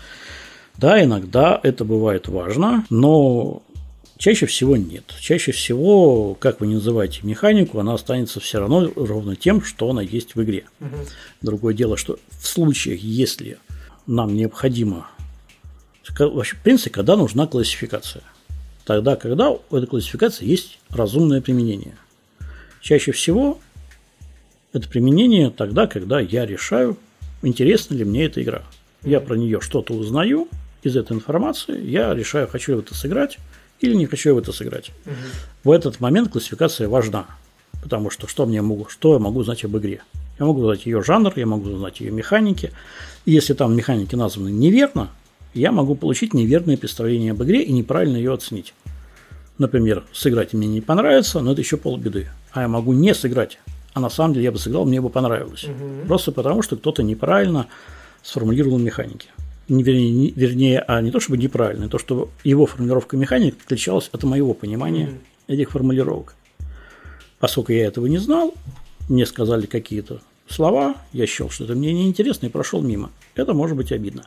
Да, 0.77 1.03
иногда 1.03 1.59
это 1.63 1.85
бывает 1.85 2.29
важно, 2.29 2.85
но 2.91 3.63
чаще 4.19 4.47
всего 4.47 4.77
нет. 4.77 5.05
Чаще 5.21 5.53
всего, 5.53 6.35
как 6.35 6.61
вы 6.61 6.67
не 6.67 6.75
называете 6.75 7.21
механику, 7.23 7.79
она 7.79 7.95
останется 7.95 8.41
все 8.41 8.59
равно 8.59 8.91
ровно 8.97 9.37
тем, 9.37 9.63
что 9.63 9.89
она 9.89 10.03
есть 10.03 10.35
в 10.35 10.43
игре. 10.43 10.65
Угу. 10.81 10.97
Другое 11.43 11.75
дело, 11.75 11.97
что 11.97 12.19
в 12.41 12.47
случаях, 12.47 13.01
если 13.01 13.59
нам 14.07 14.35
необходимо, 14.35 15.09
вообще, 16.19 16.57
в 16.57 16.63
принципе, 16.63 16.91
когда 16.91 17.17
нужна 17.17 17.47
классификация. 17.47 18.23
Тогда, 18.85 19.17
когда 19.17 19.51
у 19.51 19.61
этой 19.71 19.87
классификации 19.87 20.47
есть 20.47 20.79
разумное 20.91 21.41
применение. 21.41 21.97
Чаще 22.81 23.11
всего 23.13 23.59
это 24.73 24.89
применение 24.89 25.51
тогда, 25.51 25.87
когда 25.87 26.21
я 26.21 26.47
решаю, 26.47 26.97
интересна 27.43 27.95
ли 27.95 28.05
мне 28.05 28.27
эта 28.27 28.43
игра. 28.43 28.63
Я 29.03 29.21
про 29.21 29.35
нее 29.35 29.61
что-то 29.61 29.95
узнаю, 29.95 30.49
из 30.83 30.97
этой 30.97 31.15
информации 31.15 31.85
я 31.85 32.15
решаю, 32.15 32.47
хочу 32.47 32.73
я 32.73 32.79
в 32.79 32.81
это 32.81 32.95
сыграть 32.95 33.39
или 33.81 33.95
не 33.95 34.07
хочу 34.07 34.31
я 34.31 34.35
в 34.35 34.39
это 34.39 34.53
сыграть. 34.53 34.93
Угу. 35.05 35.15
В 35.65 35.71
этот 35.73 36.01
момент 36.01 36.31
классификация 36.31 36.89
важна, 36.89 37.27
потому 37.83 38.11
что 38.11 38.29
что 38.29 38.47
мне 38.47 38.63
могу, 38.63 38.87
что 38.89 39.15
я 39.15 39.19
могу 39.19 39.43
знать 39.43 39.65
об 39.65 39.77
игре. 39.77 40.03
Я 40.39 40.47
могу 40.47 40.63
знать 40.63 40.87
ее 40.87 41.03
жанр, 41.03 41.33
я 41.37 41.47
могу 41.47 41.77
знать 41.77 42.01
ее 42.01 42.11
механики, 42.11 42.73
если 43.25 43.55
там 43.55 43.75
механики 43.75 44.15
названы 44.15 44.51
неверно, 44.51 45.11
я 45.55 45.73
могу 45.73 45.95
получить 45.95 46.35
неверное 46.35 46.77
представление 46.77 47.33
об 47.33 47.43
игре 47.43 47.63
и 47.63 47.73
неправильно 47.73 48.17
ее 48.17 48.33
оценить. 48.35 48.75
Например, 49.59 50.05
сыграть 50.13 50.53
мне 50.53 50.69
не 50.69 50.83
понравится, 50.83 51.41
но 51.41 51.53
это 51.53 51.63
еще 51.63 51.79
полбеды. 51.79 52.29
А 52.53 52.63
я 52.63 52.69
могу 52.69 52.93
не 52.93 53.15
сыграть, 53.15 53.59
а 53.95 54.01
на 54.01 54.11
самом 54.11 54.35
деле 54.35 54.45
я 54.45 54.53
бы 54.53 54.59
сыграл, 54.59 54.85
мне 54.85 55.01
бы 55.01 55.09
понравилось. 55.09 55.65
Угу. 55.65 56.07
Просто 56.07 56.31
потому, 56.31 56.61
что 56.61 56.77
кто-то 56.77 57.03
неправильно 57.03 57.67
сформулировал 58.23 58.79
механики. 58.79 59.29
Не, 59.69 59.83
вернее, 59.83 60.13
не, 60.13 60.31
вернее, 60.31 60.81
а 60.81 61.01
не 61.01 61.11
то 61.11 61.19
чтобы 61.19 61.39
неправильно, 61.39 61.87
а 61.87 61.89
то, 61.89 61.99
что 61.99 62.29
его 62.45 62.67
формулировка 62.67 63.17
механик 63.17 63.57
отличалась 63.65 64.11
от 64.13 64.23
моего 64.25 64.53
понимания 64.53 65.07
угу. 65.07 65.55
этих 65.55 65.71
формулировок. 65.71 66.35
Поскольку 67.41 67.73
я 67.73 67.87
этого 67.87 68.07
не 68.07 68.19
знал, 68.19 68.55
мне 69.09 69.27
сказали 69.27 69.67
какие-то 69.67 70.21
слова, 70.49 70.97
я 71.13 71.27
счел, 71.27 71.51
что 71.51 71.65
это 71.65 71.75
мне 71.75 71.93
неинтересно 71.93 72.47
и 72.47 72.51
прошел 72.51 72.83
мимо. 72.83 73.11
Это 73.35 73.55
может 73.55 73.77
быть 73.77 73.93
обидно. 73.93 74.25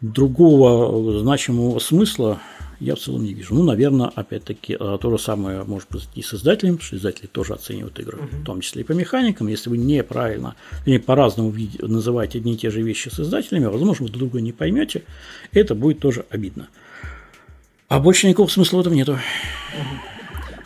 Другого 0.00 1.20
значимого 1.20 1.78
смысла 1.78 2.40
я 2.80 2.96
в 2.96 2.98
целом 2.98 3.24
не 3.24 3.32
вижу. 3.32 3.54
Ну, 3.54 3.62
наверное, 3.62 4.08
опять-таки, 4.08 4.76
а, 4.78 4.98
то 4.98 5.10
же 5.10 5.18
самое 5.18 5.62
может 5.64 5.88
быть 5.90 6.08
и 6.14 6.22
с 6.22 6.34
издателем, 6.34 6.74
потому 6.74 6.86
что 6.86 6.96
издатели 6.96 7.26
тоже 7.26 7.54
оценивают 7.54 7.98
игры, 8.00 8.18
uh-huh. 8.18 8.42
в 8.42 8.44
том 8.44 8.60
числе 8.60 8.82
и 8.82 8.84
по 8.84 8.92
механикам. 8.92 9.46
Если 9.46 9.70
вы 9.70 9.78
неправильно 9.78 10.56
или 10.84 10.98
по-разному 10.98 11.54
называете 11.78 12.38
одни 12.38 12.54
и 12.54 12.56
те 12.56 12.70
же 12.70 12.82
вещи 12.82 13.08
с 13.08 13.20
издателями, 13.20 13.66
возможно, 13.66 14.04
вы 14.04 14.10
друг 14.10 14.30
друга 14.30 14.40
не 14.40 14.52
поймете, 14.52 15.04
это 15.52 15.74
будет 15.74 16.00
тоже 16.00 16.26
обидно. 16.30 16.68
А 17.88 18.00
больше 18.00 18.26
никакого 18.26 18.48
смысла 18.48 18.78
в 18.78 18.80
этом 18.80 18.94
нету. 18.94 19.12
Uh-huh. 19.12 20.13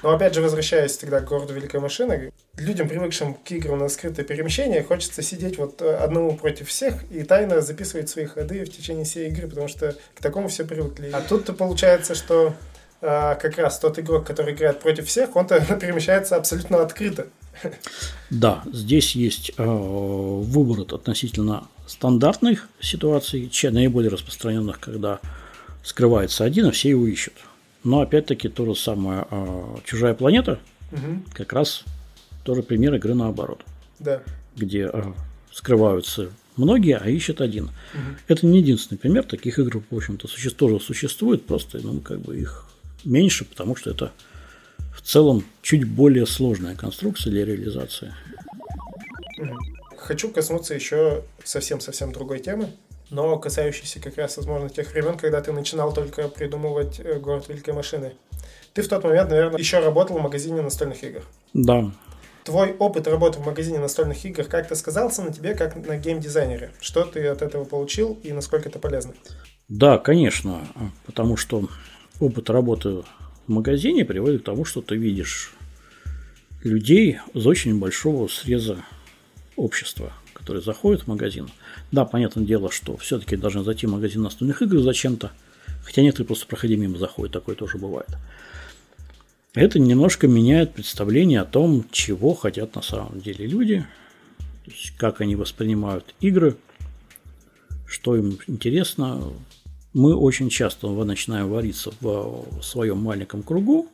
Но 0.02 0.10
опять 0.10 0.34
же, 0.34 0.42
возвращаясь 0.42 0.96
тогда 0.96 1.20
к 1.20 1.24
городу 1.24 1.54
Великой 1.54 1.80
Машины, 1.80 2.32
людям, 2.56 2.88
привыкшим 2.88 3.34
к 3.34 3.50
играм 3.50 3.78
на 3.78 3.88
скрытое 3.88 4.24
перемещение, 4.24 4.82
хочется 4.82 5.22
сидеть 5.22 5.58
вот 5.58 5.82
э, 5.82 5.96
одному 5.96 6.36
против 6.36 6.68
всех 6.68 6.94
и 7.10 7.22
тайно 7.22 7.60
записывать 7.60 8.08
свои 8.08 8.26
ходы 8.26 8.64
в 8.64 8.70
течение 8.70 9.04
всей 9.04 9.28
игры, 9.28 9.48
потому 9.48 9.68
что 9.68 9.96
к 10.14 10.22
такому 10.22 10.48
все 10.48 10.64
привыкли. 10.64 11.10
А 11.12 11.20
тут-то 11.20 11.52
получается, 11.52 12.14
что 12.14 12.54
а, 13.00 13.36
как 13.36 13.58
раз 13.58 13.78
тот 13.78 13.98
игрок, 13.98 14.26
который 14.26 14.54
играет 14.54 14.80
против 14.80 15.06
всех, 15.06 15.36
он-то 15.36 15.60
перемещается 15.80 16.36
абсолютно 16.36 16.82
открыто. 16.82 17.28
Да, 18.30 18.62
здесь 18.72 19.14
есть 19.16 19.52
э, 19.56 19.64
выбор 19.64 20.94
относительно 20.94 21.66
стандартных 21.86 22.68
ситуаций, 22.80 23.50
наиболее 23.70 24.10
распространенных, 24.10 24.78
когда 24.78 25.20
скрывается 25.82 26.44
один, 26.44 26.66
а 26.66 26.70
все 26.70 26.90
его 26.90 27.06
ищут. 27.06 27.34
Но 27.88 28.02
опять-таки 28.02 28.50
то 28.50 28.66
же 28.66 28.74
самое 28.74 29.26
а, 29.30 29.78
чужая 29.82 30.12
планета, 30.12 30.58
угу. 30.92 31.22
как 31.32 31.54
раз 31.54 31.84
тоже 32.44 32.62
пример 32.62 32.94
игры 32.94 33.14
наоборот. 33.14 33.64
Да. 33.98 34.22
Где 34.54 34.88
а, 34.88 35.14
скрываются 35.50 36.30
многие, 36.56 36.98
а 36.98 37.08
ищет 37.08 37.40
один. 37.40 37.64
Угу. 37.64 38.02
Это 38.26 38.46
не 38.46 38.58
единственный 38.58 38.98
пример, 38.98 39.24
таких 39.24 39.58
игр, 39.58 39.82
в 39.90 39.96
общем-то, 39.96 40.28
суще... 40.28 40.50
тоже 40.50 40.80
существует, 40.80 41.46
просто 41.46 41.80
ну, 41.82 42.00
как 42.00 42.20
бы 42.20 42.38
их 42.38 42.66
меньше, 43.04 43.46
потому 43.46 43.74
что 43.74 43.88
это 43.88 44.12
в 44.94 45.00
целом 45.00 45.42
чуть 45.62 45.88
более 45.88 46.26
сложная 46.26 46.74
конструкция 46.74 47.30
для 47.30 47.46
реализации. 47.46 48.12
Хочу 49.96 50.28
коснуться 50.28 50.74
еще 50.74 51.24
совсем-совсем 51.42 52.12
другой 52.12 52.40
темы 52.40 52.68
но 53.10 53.38
касающийся 53.38 54.00
как 54.00 54.16
раз, 54.16 54.36
возможно, 54.36 54.68
тех 54.68 54.92
времен, 54.92 55.16
когда 55.16 55.40
ты 55.40 55.52
начинал 55.52 55.92
только 55.92 56.28
придумывать 56.28 57.00
э, 57.00 57.18
город 57.18 57.48
великой 57.48 57.74
машины. 57.74 58.12
Ты 58.74 58.82
в 58.82 58.88
тот 58.88 59.04
момент, 59.04 59.30
наверное, 59.30 59.58
еще 59.58 59.78
работал 59.80 60.18
в 60.18 60.22
магазине 60.22 60.62
настольных 60.62 61.02
игр. 61.02 61.22
Да. 61.54 61.90
Твой 62.44 62.72
опыт 62.72 63.06
работы 63.08 63.40
в 63.40 63.46
магазине 63.46 63.78
настольных 63.78 64.24
игр 64.24 64.44
как-то 64.44 64.74
сказался 64.74 65.22
на 65.22 65.32
тебе, 65.32 65.54
как 65.54 65.76
на 65.76 65.96
геймдизайнере? 65.96 66.70
Что 66.80 67.04
ты 67.04 67.26
от 67.26 67.42
этого 67.42 67.64
получил 67.64 68.18
и 68.22 68.32
насколько 68.32 68.68
это 68.68 68.78
полезно? 68.78 69.14
Да, 69.68 69.98
конечно, 69.98 70.66
потому 71.04 71.36
что 71.36 71.68
опыт 72.20 72.48
работы 72.48 72.88
в 72.88 73.04
магазине 73.48 74.04
приводит 74.04 74.42
к 74.42 74.44
тому, 74.44 74.64
что 74.64 74.80
ты 74.80 74.96
видишь 74.96 75.54
людей 76.62 77.18
из 77.34 77.46
очень 77.46 77.78
большого 77.78 78.28
среза 78.28 78.78
общества, 79.56 80.12
которые 80.32 80.62
заходят 80.62 81.02
в 81.02 81.06
магазин. 81.08 81.50
Да, 81.90 82.04
понятное 82.04 82.44
дело, 82.44 82.70
что 82.70 82.96
все-таки 82.96 83.36
должны 83.36 83.62
зайти 83.62 83.86
в 83.86 83.90
магазин 83.90 84.22
настольных 84.22 84.60
игр 84.62 84.80
зачем-то, 84.80 85.32
хотя 85.84 86.02
некоторые 86.02 86.26
просто 86.26 86.46
проходя 86.46 86.76
мимо 86.76 86.98
заходят, 86.98 87.32
такое 87.32 87.54
тоже 87.54 87.78
бывает. 87.78 88.08
Это 89.54 89.78
немножко 89.78 90.28
меняет 90.28 90.74
представление 90.74 91.40
о 91.40 91.46
том, 91.46 91.86
чего 91.90 92.34
хотят 92.34 92.74
на 92.74 92.82
самом 92.82 93.20
деле 93.20 93.46
люди, 93.46 93.86
как 94.98 95.20
они 95.20 95.34
воспринимают 95.34 96.14
игры, 96.20 96.56
что 97.86 98.16
им 98.16 98.38
интересно. 98.46 99.32
Мы 99.94 100.14
очень 100.14 100.50
часто 100.50 100.88
начинаем 100.88 101.48
вариться 101.48 101.92
в 102.00 102.44
своем 102.62 102.98
маленьком 102.98 103.42
кругу, 103.42 103.88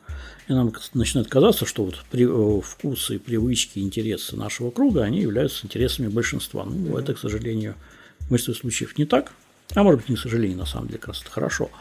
и 0.47 0.53
нам 0.53 0.73
начинает 0.93 1.29
казаться, 1.29 1.65
что 1.65 1.85
вот 1.85 2.03
при, 2.11 2.25
э, 2.25 2.61
вкусы, 2.61 3.17
привычки, 3.17 3.79
интересы 3.79 4.35
нашего 4.35 4.71
круга, 4.71 5.03
они 5.03 5.21
являются 5.21 5.65
интересами 5.65 6.07
большинства. 6.07 6.65
Ну, 6.65 6.73
mm-hmm. 6.73 7.01
это, 7.01 7.13
к 7.13 7.19
сожалению, 7.19 7.75
в 8.19 8.29
большинстве 8.29 8.53
случаев 8.53 8.97
не 8.97 9.05
так. 9.05 9.31
А 9.73 9.83
может 9.83 10.01
быть, 10.01 10.09
не 10.09 10.15
к 10.15 10.19
сожалению, 10.19 10.57
на 10.57 10.65
самом 10.65 10.87
деле, 10.87 10.99
как 10.99 11.09
раз 11.09 11.21
это 11.21 11.31
хорошо. 11.31 11.71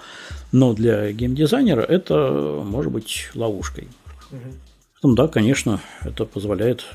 Но 0.52 0.72
для 0.72 1.12
геймдизайнера 1.12 1.82
это 1.82 2.62
может 2.64 2.92
быть 2.92 3.30
ловушкой. 3.34 3.88
Угу. 4.30 4.54
Потом, 4.94 5.14
да, 5.16 5.28
конечно, 5.28 5.80
это 6.02 6.24
позволяет, 6.24 6.86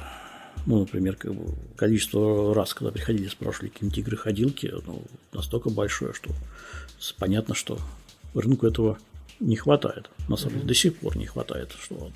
ну, 0.65 0.79
например, 0.79 1.15
как 1.15 1.36
бы 1.36 1.53
количество 1.75 2.55
раз, 2.55 2.73
когда 2.73 2.91
приходили, 2.91 3.27
спрашивали 3.27 3.69
какие-нибудь 3.69 3.99
игры-ходилки, 3.99 4.73
ну, 4.88 5.03
настолько 5.32 5.69
большое, 5.69 6.13
что 6.13 6.32
понятно, 7.17 7.55
что 7.55 7.79
рынку 8.33 8.67
этого 8.67 8.97
не 9.39 9.55
хватает. 9.55 10.09
На 10.27 10.38
самом 10.38 10.55
деле, 10.55 10.67
до 10.67 10.73
сих 10.73 10.97
пор 10.97 11.17
не 11.17 11.25
хватает, 11.25 11.71
что 11.79 12.12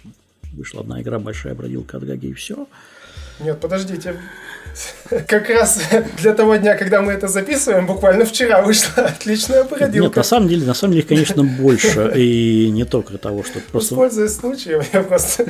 вышла 0.53 0.81
одна 0.81 1.01
игра, 1.01 1.19
большая 1.19 1.55
бродилка 1.55 1.97
от 1.97 2.05
Гаги 2.05 2.27
и 2.27 2.33
все. 2.33 2.67
Нет, 3.39 3.59
подождите. 3.59 4.15
Как 5.27 5.49
раз 5.49 5.81
для 6.17 6.33
того 6.33 6.55
дня, 6.55 6.75
когда 6.75 7.03
мы 7.03 7.11
это 7.11 7.27
записываем, 7.27 7.85
буквально 7.85 8.25
вчера 8.25 8.63
вышла 8.63 9.03
отличная 9.05 9.63
бродилка. 9.63 10.07
Нет, 10.07 10.15
на 10.15 10.23
самом 10.23 10.47
деле, 10.47 10.65
на 10.65 10.73
самом 10.73 10.93
деле, 10.95 11.05
конечно, 11.05 11.43
больше. 11.43 12.11
И 12.15 12.71
не 12.71 12.83
только 12.83 13.19
того, 13.19 13.43
что 13.43 13.59
просто... 13.71 13.93
Используясь 13.93 14.35
случаем, 14.35 14.81
я 14.91 15.03
просто 15.03 15.45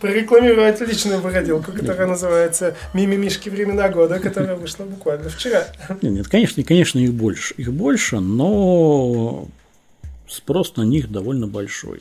прорекламирую 0.00 0.68
отличную 0.68 1.20
бродилку, 1.20 1.72
которая 1.72 2.06
называется 2.06 2.76
«Мимимишки 2.94 3.48
времена 3.48 3.88
года», 3.88 4.20
которая 4.20 4.54
вышла 4.54 4.84
буквально 4.84 5.28
вчера. 5.28 5.66
Нет, 6.02 6.12
нет, 6.12 6.28
конечно, 6.28 6.62
конечно, 6.62 7.00
их 7.00 7.14
больше. 7.14 7.54
Их 7.54 7.72
больше, 7.72 8.20
но 8.20 9.48
спрос 10.28 10.76
на 10.76 10.82
них 10.82 11.10
довольно 11.10 11.48
большой. 11.48 12.00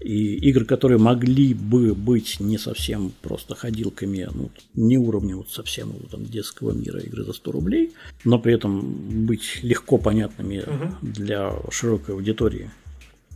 И 0.00 0.36
игры, 0.48 0.64
которые 0.64 0.98
могли 0.98 1.52
бы 1.52 1.94
быть 1.94 2.40
не 2.40 2.56
совсем 2.56 3.12
просто 3.20 3.54
ходилками, 3.54 4.28
ну, 4.32 4.50
не 4.74 4.96
уровня 4.96 5.36
вот 5.36 5.50
совсем 5.50 5.90
вот, 5.90 6.10
там, 6.10 6.24
детского 6.24 6.72
мира 6.72 7.00
игры 7.00 7.24
за 7.24 7.34
100 7.34 7.52
рублей, 7.52 7.92
но 8.24 8.38
при 8.38 8.54
этом 8.54 9.26
быть 9.26 9.62
легко 9.62 9.98
понятными 9.98 10.60
угу. 10.60 10.96
для 11.02 11.52
широкой 11.70 12.14
аудитории. 12.14 12.70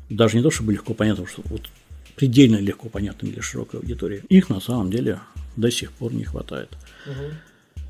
Даже 0.08 0.36
не 0.38 0.42
то, 0.42 0.50
чтобы 0.50 0.72
легко 0.72 0.94
понятно, 0.94 1.26
что 1.26 1.42
вот 1.46 1.68
предельно 2.16 2.56
легко 2.56 2.88
понятными 2.88 3.32
для 3.32 3.42
широкой 3.42 3.80
аудитории. 3.80 4.22
Их 4.28 4.48
на 4.48 4.60
самом 4.60 4.90
деле 4.90 5.20
до 5.56 5.70
сих 5.70 5.92
пор 5.92 6.14
не 6.14 6.24
хватает. 6.24 6.70
Угу. 7.06 7.34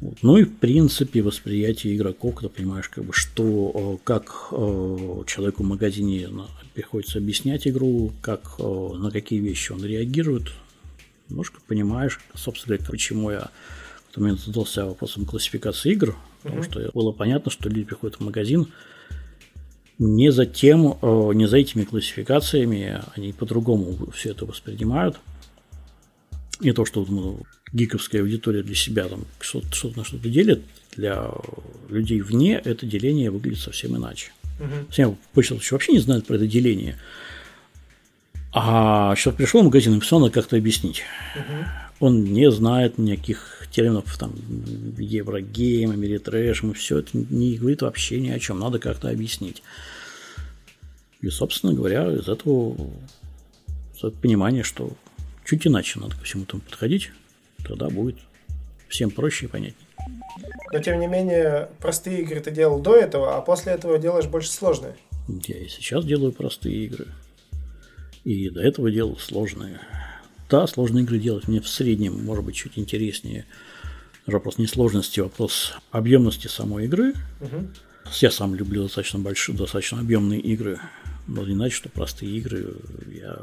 Вот. 0.01 0.19
Ну 0.23 0.37
и 0.37 0.45
в 0.45 0.57
принципе 0.57 1.23
восприятие 1.23 1.97
игроков, 1.97 2.35
когда 2.35 2.49
понимаешь, 2.49 2.89
как 2.89 3.05
бы, 3.05 3.13
что, 3.13 3.99
э, 4.01 4.05
как 4.05 4.49
э, 4.51 5.23
человеку 5.27 5.63
в 5.63 5.67
магазине 5.67 6.29
приходится 6.75 7.19
объяснять 7.19 7.67
игру, 7.67 8.13
как, 8.21 8.57
э, 8.59 8.63
на 8.63 9.11
какие 9.11 9.41
вещи 9.41 9.73
он 9.73 9.85
реагирует, 9.85 10.53
немножко 11.29 11.61
понимаешь, 11.67 12.21
собственно 12.35 12.77
говоря, 12.77 12.91
почему 12.91 13.31
я 13.31 13.51
в 14.13 14.19
момент 14.19 14.41
задался 14.41 14.87
вопросом 14.87 15.25
классификации 15.25 15.93
игр, 15.93 16.17
потому 16.43 16.63
mm 16.63 16.71
что 16.71 16.91
было 16.93 17.13
понятно, 17.13 17.51
что 17.51 17.69
люди 17.69 17.85
приходят 17.85 18.17
в 18.17 18.21
магазин 18.21 18.69
не 19.99 20.31
за 20.31 20.47
тем, 20.47 20.99
не 21.03 21.47
за 21.47 21.59
этими 21.59 21.85
классификациями, 21.85 23.01
они 23.15 23.33
по-другому 23.33 24.11
все 24.11 24.31
это 24.31 24.45
воспринимают. 24.45 25.21
Не 26.61 26.73
то, 26.73 26.85
что 26.85 27.05
ну, 27.09 27.43
гиковская 27.73 28.23
аудитория 28.23 28.63
для 28.63 28.75
себя 28.75 29.09
там 29.09 29.25
что-то, 29.41 29.73
что 29.73 29.93
на 29.97 30.05
что-то 30.05 30.29
делит, 30.29 30.63
для 30.97 31.31
людей 31.89 32.21
вне 32.21 32.55
это 32.57 32.87
деление 32.87 33.31
выглядит 33.31 33.61
совсем 33.61 33.97
иначе. 33.97 34.33
Угу. 34.59 34.87
Я 34.97 35.15
почитал, 35.33 35.61
что 35.61 35.75
вообще 35.75 35.93
не 35.93 35.99
знают 35.99 36.27
про 36.27 36.37
это 36.37 36.47
деление. 36.47 36.99
А 38.53 39.15
сейчас 39.17 39.35
пришел 39.35 39.63
в 39.63 39.65
магазин 39.65 39.97
и 39.97 40.01
все 40.01 40.19
надо 40.19 40.33
как-то 40.33 40.57
объяснить. 40.57 41.03
Угу. 41.35 42.07
Он 42.07 42.25
не 42.25 42.51
знает 42.51 42.99
никаких 42.99 43.67
терминов, 43.71 44.17
там, 44.19 44.33
Еврогейм, 44.99 45.91
Америтрэш, 45.91 46.63
все 46.77 46.99
это 46.99 47.11
не 47.15 47.57
говорит 47.57 47.83
вообще 47.83 48.21
ни 48.21 48.31
о 48.31 48.39
чем, 48.39 48.61
надо 48.61 48.79
как-то 48.79 49.09
объяснить. 49.09 49.63
И, 51.21 51.29
собственно 51.31 51.73
говоря, 51.73 52.13
из 52.13 52.29
этого, 52.29 52.77
из 53.95 53.99
этого 53.99 54.11
понимания, 54.11 54.63
что 54.63 54.93
чуть 55.45 55.67
иначе 55.67 55.99
надо 55.99 56.15
ко 56.17 56.25
всему 56.25 56.45
этому 56.45 56.63
подходить, 56.63 57.11
тогда 57.67 57.89
будет 57.89 58.17
всем 58.89 59.11
проще 59.11 59.47
и 59.47 59.49
понятнее. 59.49 59.84
Но 60.73 60.79
тем 60.81 61.01
не 61.01 61.07
менее, 61.07 61.69
простые 61.79 62.23
игры 62.23 62.41
ты 62.41 62.51
делал 62.51 62.81
до 62.81 62.97
этого, 62.97 63.37
а 63.37 63.41
после 63.41 63.73
этого 63.73 63.99
делаешь 63.99 64.27
больше 64.27 64.51
сложные. 64.51 64.97
Я 65.29 65.59
и 65.59 65.69
сейчас 65.69 66.05
делаю 66.05 66.33
простые 66.33 66.85
игры. 66.85 67.07
И 68.25 68.51
до 68.51 68.61
этого 68.61 68.91
делал 68.91 69.17
сложные. 69.19 69.81
Да, 70.51 70.67
сложные 70.67 71.05
игры 71.05 71.19
делать 71.19 71.49
мне 71.49 71.61
в 71.61 71.69
среднем, 71.69 72.25
может 72.25 72.45
быть, 72.45 72.57
чуть 72.57 72.79
интереснее. 72.79 73.47
Вопрос 74.27 74.59
не 74.59 74.67
сложности, 74.67 75.21
вопрос 75.21 75.75
объемности 75.91 76.49
самой 76.49 76.87
игры. 76.87 77.15
Угу. 77.41 77.69
Я 78.21 78.31
сам 78.31 78.55
люблю 78.55 78.83
достаточно 78.83 79.19
большие, 79.19 79.57
достаточно 79.57 80.01
объемные 80.01 80.41
игры. 80.41 80.79
Но 81.27 81.45
не 81.47 81.55
значит, 81.55 81.77
что 81.77 81.89
простые 81.89 82.33
игры 82.37 82.75
я 83.13 83.39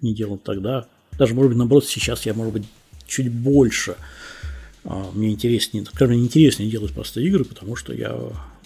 не 0.00 0.14
делал 0.14 0.38
тогда. 0.38 0.86
Даже, 1.12 1.34
может 1.34 1.50
быть, 1.50 1.58
наоборот, 1.58 1.84
сейчас 1.84 2.26
я, 2.26 2.34
может 2.34 2.52
быть, 2.52 2.66
чуть 3.06 3.30
больше 3.30 3.92
а, 3.92 3.96
мне 4.84 5.30
интереснее, 5.30 5.84
скажем, 5.84 6.16
интереснее 6.16 6.70
делать 6.70 6.92
простые 6.92 7.26
игры, 7.28 7.44
потому 7.44 7.76
что 7.76 7.92
я 7.92 8.18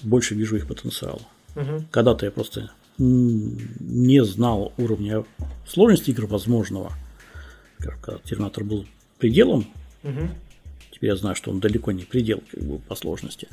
больше 0.03 0.35
вижу 0.35 0.57
их 0.57 0.66
потенциал. 0.66 1.20
Угу. 1.57 1.87
Когда-то 1.90 2.27
я 2.27 2.33
просто 2.33 2.70
не 2.98 4.24
знал 4.24 4.72
уровня 4.77 5.24
сложности 5.66 6.11
игр 6.11 6.27
возможного. 6.27 6.92
Когда 7.79 8.18
Терминатор 8.24 8.64
был 8.64 8.87
пределом, 9.18 9.66
угу. 10.03 10.29
теперь 10.92 11.11
я 11.11 11.16
знаю, 11.16 11.35
что 11.35 11.50
он 11.50 11.61
далеко 11.61 11.92
не 11.92 12.05
предел 12.05 12.42
как 12.50 12.62
бы, 12.62 12.79
по 12.79 12.94
сложности. 12.94 13.48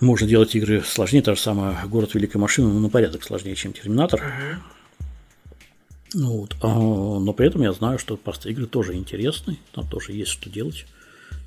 Можно 0.00 0.26
делать 0.26 0.54
игры 0.54 0.82
сложнее, 0.82 1.22
та 1.22 1.34
же 1.34 1.40
самая 1.40 1.86
город 1.86 2.14
Великой 2.14 2.38
Машины, 2.38 2.68
но 2.68 2.80
на 2.80 2.88
порядок 2.90 3.22
сложнее, 3.22 3.54
чем 3.54 3.72
Терминатор. 3.72 4.20
Угу. 4.20 4.62
Вот. 6.14 6.56
А, 6.60 6.68
но 6.68 7.32
при 7.32 7.46
этом 7.46 7.62
я 7.62 7.72
знаю, 7.72 7.98
что 7.98 8.16
простые 8.16 8.52
игры 8.52 8.66
тоже 8.66 8.94
интересны, 8.94 9.58
там 9.72 9.88
тоже 9.88 10.12
есть 10.12 10.30
что 10.30 10.50
делать. 10.50 10.86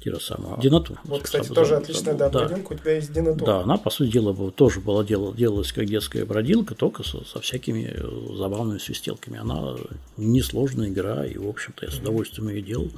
Те 0.01 0.19
самое. 0.19 0.61
Динатур. 0.61 0.99
Вот, 1.03 1.23
кстати, 1.23 1.47
тоже 1.47 1.71
забыл, 1.71 1.83
отличная 1.83 2.13
да, 2.13 2.29
да. 2.29 2.45
бродилка, 2.45 2.73
у 2.73 2.75
тебя 2.75 2.93
есть 2.93 3.11
Динатур. 3.11 3.45
Да, 3.45 3.61
она, 3.61 3.77
по 3.77 3.89
сути 3.89 4.11
дела, 4.11 4.51
тоже 4.51 4.79
была 4.79 5.03
делала, 5.03 5.33
делалась 5.33 5.71
как 5.71 5.85
детская 5.85 6.25
бродилка, 6.25 6.75
только 6.75 7.03
со, 7.03 7.25
со 7.25 7.41
всякими 7.41 7.91
э, 7.91 8.35
забавными 8.37 8.77
свистелками. 8.77 9.39
Она 9.39 9.75
несложная 10.17 10.89
игра, 10.89 11.25
и, 11.25 11.37
в 11.37 11.47
общем-то, 11.47 11.85
я 11.85 11.91
с 11.91 11.97
удовольствием 11.97 12.49
ее 12.49 12.61
делал. 12.61 12.91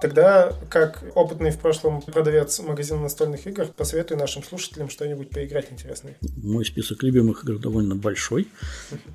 Тогда, 0.00 0.52
как 0.68 1.02
опытный 1.14 1.50
в 1.50 1.58
прошлом 1.58 2.02
продавец 2.02 2.58
магазина 2.60 3.00
настольных 3.00 3.46
игр, 3.46 3.66
посоветую 3.76 4.18
нашим 4.18 4.42
слушателям 4.44 4.90
что-нибудь 4.90 5.30
поиграть 5.30 5.72
интересное. 5.72 6.16
Мой 6.42 6.64
список 6.64 7.02
любимых 7.02 7.44
игр 7.44 7.58
довольно 7.58 7.96
большой. 7.96 8.48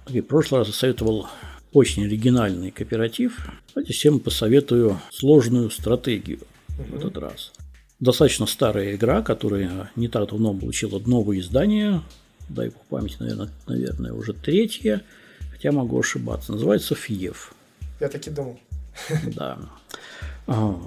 И 0.09 0.19
в 0.19 0.25
прошлый 0.25 0.61
раз 0.61 0.67
я 0.67 0.73
советовал 0.73 1.27
очень 1.71 2.05
оригинальный 2.05 2.71
кооператив. 2.71 3.49
Давайте 3.73 3.93
всем 3.93 4.19
посоветую 4.19 4.99
сложную 5.11 5.69
стратегию 5.69 6.39
в 6.77 6.95
этот 6.95 7.17
раз. 7.17 7.53
Достаточно 7.99 8.45
старая 8.45 8.95
игра, 8.95 9.21
которая 9.21 9.91
не 9.95 10.07
так 10.07 10.29
давно 10.29 10.53
получила 10.53 10.99
новое 10.99 11.39
издание. 11.39 12.01
Дай 12.49 12.69
бог 12.69 12.81
памяти, 12.85 13.17
наверное, 13.19 13.49
наверное, 13.67 14.13
уже 14.13 14.33
третье. 14.33 15.03
Хотя 15.51 15.71
могу 15.71 15.99
ошибаться. 15.99 16.51
Называется 16.51 16.95
Фиев. 16.95 17.53
Я 17.99 18.09
таки 18.09 18.29
думал. 18.29 18.59
Да. 19.35 19.57
А, 20.45 20.79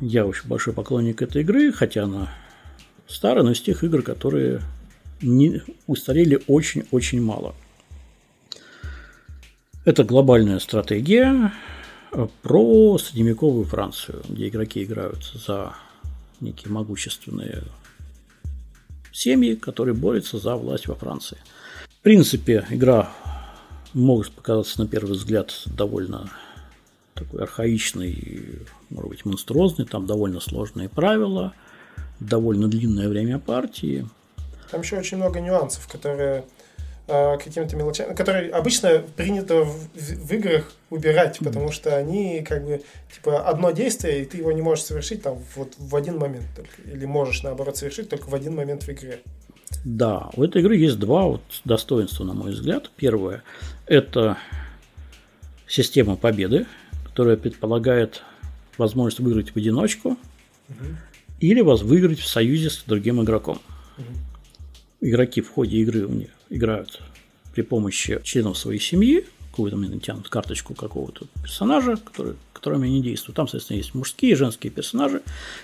я 0.00 0.26
очень 0.26 0.48
большой 0.48 0.72
поклонник 0.72 1.20
этой 1.20 1.42
игры, 1.42 1.72
хотя 1.72 2.04
она 2.04 2.32
старая, 3.08 3.42
но 3.42 3.52
из 3.52 3.60
тех 3.60 3.82
игр, 3.82 4.02
которые 4.02 4.62
не 5.20 5.62
устарели 5.86 6.40
очень-очень 6.46 7.20
мало. 7.20 7.54
Это 9.84 10.04
глобальная 10.04 10.58
стратегия 10.58 11.52
про 12.42 12.98
средневековую 12.98 13.64
Францию, 13.64 14.22
где 14.28 14.48
игроки 14.48 14.82
играют 14.82 15.24
за 15.34 15.74
некие 16.40 16.72
могущественные 16.72 17.62
семьи, 19.12 19.54
которые 19.54 19.94
борются 19.94 20.38
за 20.38 20.56
власть 20.56 20.88
во 20.88 20.94
Франции. 20.94 21.38
В 21.88 22.02
принципе, 22.02 22.66
игра 22.70 23.12
может 23.92 24.32
показаться 24.32 24.80
на 24.80 24.88
первый 24.88 25.12
взгляд 25.12 25.52
довольно 25.66 26.30
такой 27.14 27.42
архаичный, 27.42 28.60
может 28.88 29.10
быть, 29.10 29.24
монструозный, 29.24 29.84
там 29.84 30.06
довольно 30.06 30.40
сложные 30.40 30.88
правила, 30.88 31.52
довольно 32.18 32.68
длинное 32.68 33.08
время 33.08 33.38
партии. 33.38 34.08
Там 34.70 34.80
еще 34.80 34.98
очень 34.98 35.18
много 35.18 35.40
нюансов, 35.40 35.86
которые 35.88 36.44
Э, 37.12 37.38
какими-то 37.42 37.74
мелочами, 37.74 38.14
которые 38.14 38.52
обычно 38.52 39.02
принято 39.16 39.64
в, 39.64 39.88
в, 39.94 40.28
в 40.28 40.32
играх 40.32 40.72
убирать, 40.90 41.40
потому 41.40 41.72
что 41.72 41.96
они 41.96 42.44
как 42.48 42.64
бы 42.64 42.82
типа 43.12 43.48
одно 43.48 43.72
действие, 43.72 44.22
и 44.22 44.24
ты 44.24 44.36
его 44.36 44.52
не 44.52 44.62
можешь 44.62 44.84
совершить 44.84 45.20
там 45.20 45.36
вот 45.56 45.72
в 45.76 45.96
один 45.96 46.18
момент 46.18 46.44
только. 46.54 46.70
Или 46.88 47.06
можешь, 47.06 47.42
наоборот, 47.42 47.76
совершить 47.76 48.08
только 48.08 48.28
в 48.28 48.34
один 48.36 48.54
момент 48.54 48.84
в 48.84 48.88
игре. 48.90 49.18
Да, 49.84 50.30
у 50.36 50.44
этой 50.44 50.62
игры 50.62 50.76
есть 50.76 51.00
два 51.00 51.24
вот 51.24 51.42
достоинства, 51.64 52.22
на 52.22 52.32
мой 52.32 52.52
взгляд. 52.52 52.92
Первое– 52.94 53.42
это 53.86 54.38
система 55.66 56.14
победы, 56.14 56.66
которая 57.06 57.36
предполагает 57.36 58.22
возможность 58.78 59.18
выиграть 59.18 59.50
в 59.50 59.56
одиночку 59.56 60.10
угу. 60.68 60.86
или 61.40 61.60
вас 61.60 61.82
выиграть 61.82 62.20
в 62.20 62.28
союзе 62.28 62.70
с 62.70 62.84
другим 62.86 63.20
игроком. 63.20 63.60
Игроки 65.00 65.40
в 65.40 65.50
ходе 65.50 65.78
игры 65.78 66.06
у 66.06 66.12
них 66.12 66.30
играют 66.50 67.00
при 67.54 67.62
помощи 67.62 68.20
членов 68.22 68.58
своей 68.58 68.80
семьи, 68.80 69.24
какую-то 69.50 69.76
момент 69.76 70.02
тянут 70.02 70.28
карточку 70.28 70.74
какого-то 70.74 71.26
персонажа, 71.42 71.96
который, 71.96 72.34
которыми 72.52 72.86
они 72.86 73.02
действуют. 73.02 73.36
Там, 73.36 73.46
соответственно, 73.46 73.78
есть 73.78 73.94
мужские 73.94 74.32
и 74.32 74.36
женские 74.36 74.70
персонажи. 74.70 75.22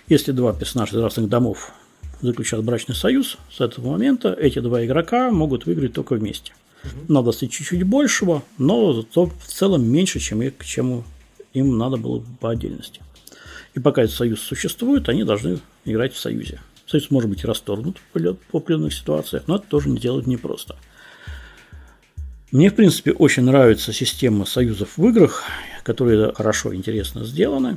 Если 0.09 0.33
два 0.33 0.53
персонажа 0.53 0.97
из 0.97 1.03
разных 1.03 1.29
домов 1.29 1.73
заключают 2.21 2.65
брачный 2.65 2.95
союз, 2.95 3.39
с 3.51 3.61
этого 3.61 3.93
момента 3.93 4.33
эти 4.33 4.59
два 4.59 4.85
игрока 4.85 5.31
могут 5.31 5.67
выиграть 5.67 5.93
только 5.93 6.15
вместе. 6.15 6.53
Надо 7.09 7.27
достичь 7.27 7.53
чуть-чуть 7.53 7.83
большего, 7.85 8.43
но 8.59 8.93
зато 8.93 9.27
в 9.27 9.47
целом 9.47 9.85
меньше, 9.89 10.21
чем, 10.21 10.43
их, 10.43 10.53
чем 10.65 11.05
им 11.53 11.79
надо 11.79 11.97
было 11.97 12.23
по 12.41 12.51
отдельности. 12.51 13.03
И 13.75 13.81
пока 13.81 14.03
этот 14.03 14.17
союз 14.17 14.41
существует, 14.41 15.09
они 15.09 15.25
должны 15.25 15.59
играть 15.85 16.15
в 16.15 16.19
союзе. 16.19 16.61
Союз 16.87 17.11
может 17.11 17.29
быть 17.29 17.45
расторгнут 17.45 17.99
по 18.13 18.59
определенных 18.59 18.95
ситуациях, 18.95 19.45
но 19.47 19.57
это 19.57 19.67
тоже 19.67 19.89
не 19.89 19.99
делать 19.99 20.27
непросто. 20.27 20.77
Мне, 22.53 22.71
в 22.71 22.75
принципе, 22.75 23.13
очень 23.13 23.43
нравится 23.43 23.93
система 23.93 24.45
союзов 24.45 24.97
в 24.97 25.07
играх, 25.09 25.43
которые 25.83 26.33
хорошо, 26.33 26.75
интересно 26.75 27.25
сделаны. 27.25 27.77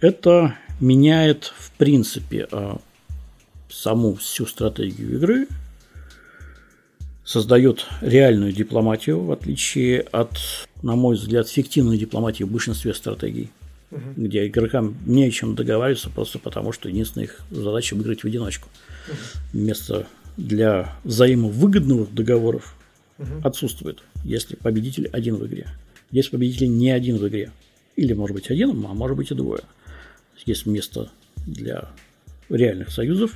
Это 0.00 0.56
меняет, 0.80 1.52
в 1.58 1.70
принципе, 1.72 2.48
а, 2.50 2.78
саму 3.68 4.14
всю 4.14 4.46
стратегию 4.46 5.16
игры, 5.16 5.46
создает 7.24 7.86
реальную 8.00 8.52
дипломатию, 8.52 9.22
в 9.22 9.32
отличие 9.32 10.00
от, 10.00 10.38
на 10.82 10.94
мой 10.94 11.16
взгляд, 11.16 11.48
фиктивной 11.48 11.98
дипломатии 11.98 12.44
в 12.44 12.50
большинстве 12.50 12.94
стратегий, 12.94 13.50
угу. 13.90 14.00
где 14.16 14.46
игрокам 14.46 14.96
не 15.06 15.24
о 15.24 15.30
чем 15.30 15.54
договариваться, 15.54 16.10
просто 16.10 16.38
потому 16.38 16.72
что 16.72 16.88
единственная 16.88 17.26
их 17.26 17.40
задача 17.50 17.94
выиграть 17.94 18.22
в 18.22 18.26
одиночку. 18.26 18.68
Угу. 19.08 19.58
Место 19.58 20.06
для 20.36 20.94
взаимовыгодных 21.04 22.12
договоров 22.14 22.76
угу. 23.18 23.28
отсутствует, 23.42 24.02
если 24.24 24.56
победитель 24.56 25.08
один 25.08 25.36
в 25.36 25.46
игре. 25.46 25.68
Здесь 26.10 26.28
победитель 26.28 26.70
не 26.70 26.90
один 26.90 27.16
в 27.16 27.26
игре. 27.28 27.50
Или 27.96 28.12
может 28.12 28.34
быть 28.34 28.50
один, 28.50 28.70
а 28.70 28.94
может 28.94 29.16
быть 29.16 29.30
и 29.30 29.34
двое. 29.34 29.62
Есть 30.44 30.66
место 30.66 31.10
для 31.46 31.88
реальных 32.48 32.90
союзов, 32.90 33.32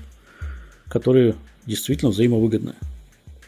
которые 0.89 1.35
действительно 1.67 2.11
взаимовыгодны. 2.11 2.75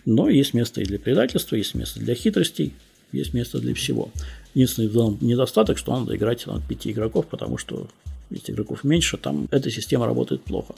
Но 0.04 0.28
есть 0.28 0.54
место 0.54 0.80
и 0.80 0.84
для 0.84 0.98
предательства, 0.98 1.56
есть 1.56 1.74
место 1.74 2.00
для 2.00 2.14
хитростей, 2.14 2.74
есть 3.12 3.34
место 3.34 3.58
для 3.58 3.74
всего. 3.74 4.10
Единственный 4.54 5.16
недостаток, 5.20 5.78
что 5.78 5.98
надо 5.98 6.16
играть 6.16 6.46
на 6.46 6.60
5 6.60 6.86
игроков, 6.88 7.26
потому 7.26 7.58
что 7.58 7.88
если 8.30 8.52
игроков 8.52 8.84
меньше, 8.84 9.16
там 9.16 9.46
эта 9.50 9.70
система 9.70 10.06
работает 10.06 10.42
плохо. 10.42 10.74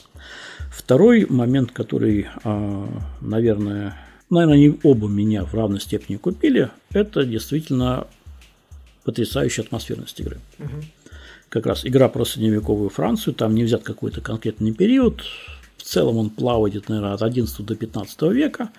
Второй 0.71 1.25
момент, 1.29 1.71
который, 1.71 2.27
а, 2.43 2.87
наверное, 3.21 3.95
наверное, 4.29 4.55
они 4.55 4.79
оба 4.83 5.07
меня 5.07 5.45
в 5.45 5.53
равной 5.53 5.79
степени 5.79 6.17
купили, 6.17 6.69
это 6.91 7.25
действительно 7.25 8.07
потрясающая 9.03 9.63
атмосферность 9.63 10.19
игры. 10.19 10.39
Угу. 10.59 10.83
Как 11.49 11.65
раз 11.65 11.85
игра 11.85 12.09
про 12.09 12.25
средневековую 12.25 12.89
Францию, 12.89 13.33
там 13.33 13.55
не 13.55 13.63
взят 13.63 13.83
какой-то 13.83 14.19
конкретный 14.19 14.73
период, 14.73 15.21
в 15.77 15.83
целом 15.83 16.17
он 16.17 16.29
плавает, 16.31 16.89
наверное, 16.89 17.13
от 17.13 17.21
11 17.21 17.65
до 17.65 17.75
15 17.75 18.21
века, 18.33 18.69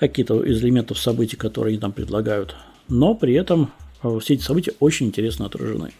какие-то 0.00 0.42
из 0.42 0.62
элементов 0.62 0.98
событий, 0.98 1.36
которые 1.36 1.72
они 1.72 1.80
там 1.80 1.92
предлагают, 1.92 2.56
но 2.90 3.14
при 3.14 3.34
этом 3.34 3.72
э, 4.02 4.18
все 4.20 4.34
эти 4.34 4.42
события 4.42 4.74
очень 4.80 5.06
интересно 5.06 5.46
отражены. 5.46 5.92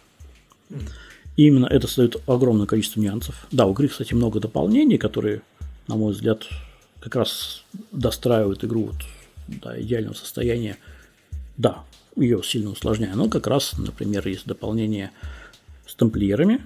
И 1.37 1.47
именно 1.47 1.67
это 1.67 1.87
создает 1.87 2.17
огромное 2.29 2.67
количество 2.67 3.01
нюансов. 3.01 3.47
Да, 3.51 3.67
у 3.67 3.73
игры, 3.73 3.89
кстати, 3.89 4.13
много 4.13 4.41
дополнений, 4.41 4.99
которые, 4.99 5.43
на 5.87 5.97
мой 5.97 6.13
взгляд, 6.13 6.47
как 7.01 7.17
раз 7.17 7.65
достраивают 7.93 8.65
игру 8.65 8.87
вот 8.87 8.97
до 9.49 9.81
идеального 9.81 10.15
состояния. 10.15 10.77
Да, 11.57 11.85
ее 12.17 12.43
сильно 12.43 12.71
усложняя, 12.71 13.15
но 13.15 13.29
как 13.29 13.47
раз, 13.47 13.79
например, 13.79 14.27
есть 14.29 14.47
дополнение 14.47 15.13
с 15.87 15.95
тамплиерами. 15.95 16.61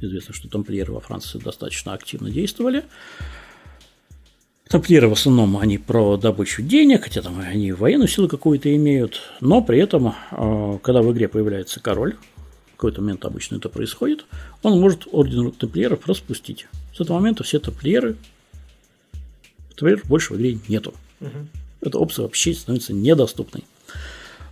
Известно, 0.00 0.34
что 0.34 0.48
тамплиеры 0.48 0.92
во 0.92 1.00
Франции 1.00 1.38
достаточно 1.38 1.92
активно 1.92 2.30
действовали. 2.30 2.84
Тамплиеры 4.68 5.08
в 5.08 5.12
основном 5.12 5.56
они 5.58 5.78
про 5.78 6.16
добычу 6.16 6.62
денег, 6.62 7.04
хотя 7.04 7.22
там 7.22 7.38
они 7.38 7.72
военную 7.72 8.08
силу 8.08 8.28
какую-то 8.28 8.74
имеют, 8.74 9.22
но 9.40 9.62
при 9.62 9.78
этом, 9.78 10.14
а, 10.32 10.78
когда 10.78 11.02
в 11.02 11.12
игре 11.12 11.28
появляется 11.28 11.80
король, 11.80 12.16
в 12.72 12.76
какой-то 12.76 13.00
момент 13.00 13.24
обычно 13.24 13.56
это 13.56 13.68
происходит, 13.68 14.26
он 14.62 14.80
может 14.80 15.06
орден 15.12 15.52
тамплиеров 15.52 16.06
распустить. 16.06 16.66
С 16.94 17.00
этого 17.00 17.18
момента 17.18 17.44
все 17.44 17.60
тамплиеры 17.60 18.16
Например, 19.76 20.02
больше 20.06 20.32
в 20.32 20.36
игре 20.36 20.58
нету. 20.68 20.94
Угу. 21.20 21.30
Эта 21.82 21.98
опция 21.98 22.22
вообще 22.22 22.54
становится 22.54 22.92
недоступной. 22.92 23.64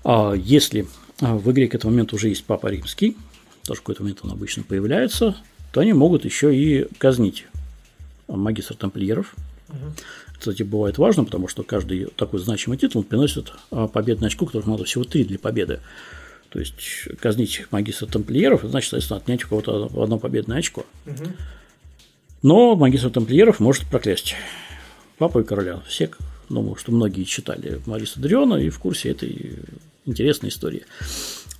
А 0.04 0.34
если 0.34 0.86
а, 1.20 1.34
в 1.36 1.50
игре 1.50 1.68
к 1.68 1.74
этому 1.74 1.92
моменту 1.92 2.16
уже 2.16 2.28
есть 2.28 2.44
Папа 2.44 2.66
Римский, 2.66 3.16
тоже 3.64 3.80
в 3.80 3.82
какой-то 3.82 4.02
момент 4.02 4.20
он 4.22 4.32
обычно 4.32 4.62
появляется, 4.62 5.36
то 5.72 5.80
они 5.80 5.92
могут 5.94 6.24
еще 6.24 6.54
и 6.54 6.86
казнить 6.98 7.46
магистр 8.28 8.74
тамплиеров. 8.74 9.34
Кстати, 10.38 10.62
бывает 10.62 10.98
важно, 10.98 11.24
потому 11.24 11.48
что 11.48 11.62
каждый 11.62 12.06
такой 12.16 12.40
значимый 12.40 12.76
титул 12.76 13.02
приносит 13.02 13.52
а, 13.70 13.86
победное 13.88 14.28
очко, 14.28 14.46
которых 14.46 14.66
надо 14.66 14.84
всего 14.84 15.04
три 15.04 15.24
для 15.24 15.38
победы. 15.38 15.80
То 16.50 16.60
есть 16.60 16.74
казнить 17.20 17.66
магистра 17.70 18.06
тамплиеров, 18.06 18.62
значит, 18.62 18.90
соответственно, 18.90 19.20
отнять 19.20 19.44
у 19.44 19.48
кого-то 19.48 19.90
одно 20.02 20.18
победное 20.18 20.58
очко. 20.58 20.84
Угу. 21.06 21.24
Но 22.42 22.76
магистр 22.76 23.10
тамплиеров 23.10 23.58
может 23.58 23.86
проклясть 23.86 24.34
папа 25.18 25.40
и 25.40 25.44
короля. 25.44 25.82
Все, 25.88 26.10
думаю, 26.48 26.76
что 26.76 26.92
многие 26.92 27.24
читали 27.24 27.80
Мариса 27.86 28.20
Дриона 28.20 28.56
и 28.56 28.68
в 28.68 28.78
курсе 28.78 29.10
этой 29.10 29.58
интересной 30.04 30.50
истории. 30.50 30.84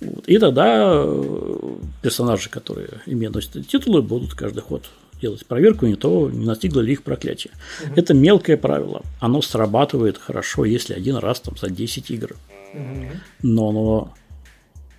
Вот. 0.01 0.27
И 0.27 0.37
тогда 0.37 0.93
э, 0.95 1.75
персонажи, 2.01 2.49
которые 2.49 3.01
имеют 3.05 3.33
носят 3.33 3.67
титулы, 3.67 4.01
будут 4.01 4.33
каждый 4.33 4.61
ход 4.61 4.89
делать 5.21 5.45
проверку, 5.45 5.85
не 5.85 5.95
то 5.95 6.29
не 6.29 6.45
настигло 6.45 6.81
ли 6.81 6.93
их 6.93 7.03
проклятие. 7.03 7.53
Угу. 7.83 7.93
Это 7.95 8.13
мелкое 8.13 8.57
правило. 8.57 9.03
Оно 9.19 9.41
срабатывает 9.41 10.17
хорошо, 10.17 10.65
если 10.65 10.93
один 10.93 11.17
раз 11.17 11.39
там 11.39 11.57
за 11.57 11.69
10 11.69 12.11
игр. 12.11 12.35
Угу. 12.73 13.07
Но 13.43 13.69
оно 13.69 14.13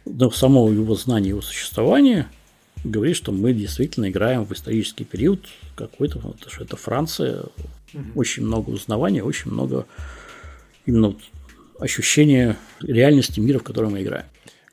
но 0.09 0.31
само 0.31 0.70
его 0.70 0.94
знание 0.94 1.31
его 1.31 1.42
существования 1.42 2.29
говорит, 2.85 3.16
что 3.16 3.33
мы 3.33 3.52
действительно 3.52 4.09
играем 4.09 4.44
в 4.44 4.52
исторический 4.52 5.05
период 5.05 5.46
какой-то, 5.74 6.20
что 6.46 6.62
это 6.62 6.76
Франция, 6.76 7.42
Угу. 7.94 8.20
Очень 8.20 8.44
много 8.44 8.70
узнавания, 8.70 9.22
очень 9.22 9.50
много 9.50 9.87
именно 10.85 11.16
ощущения 11.79 12.57
реальности 12.81 13.40
мира, 13.40 13.59
в 13.59 13.62
котором 13.62 13.92
мы 13.92 14.02
играем. 14.02 14.26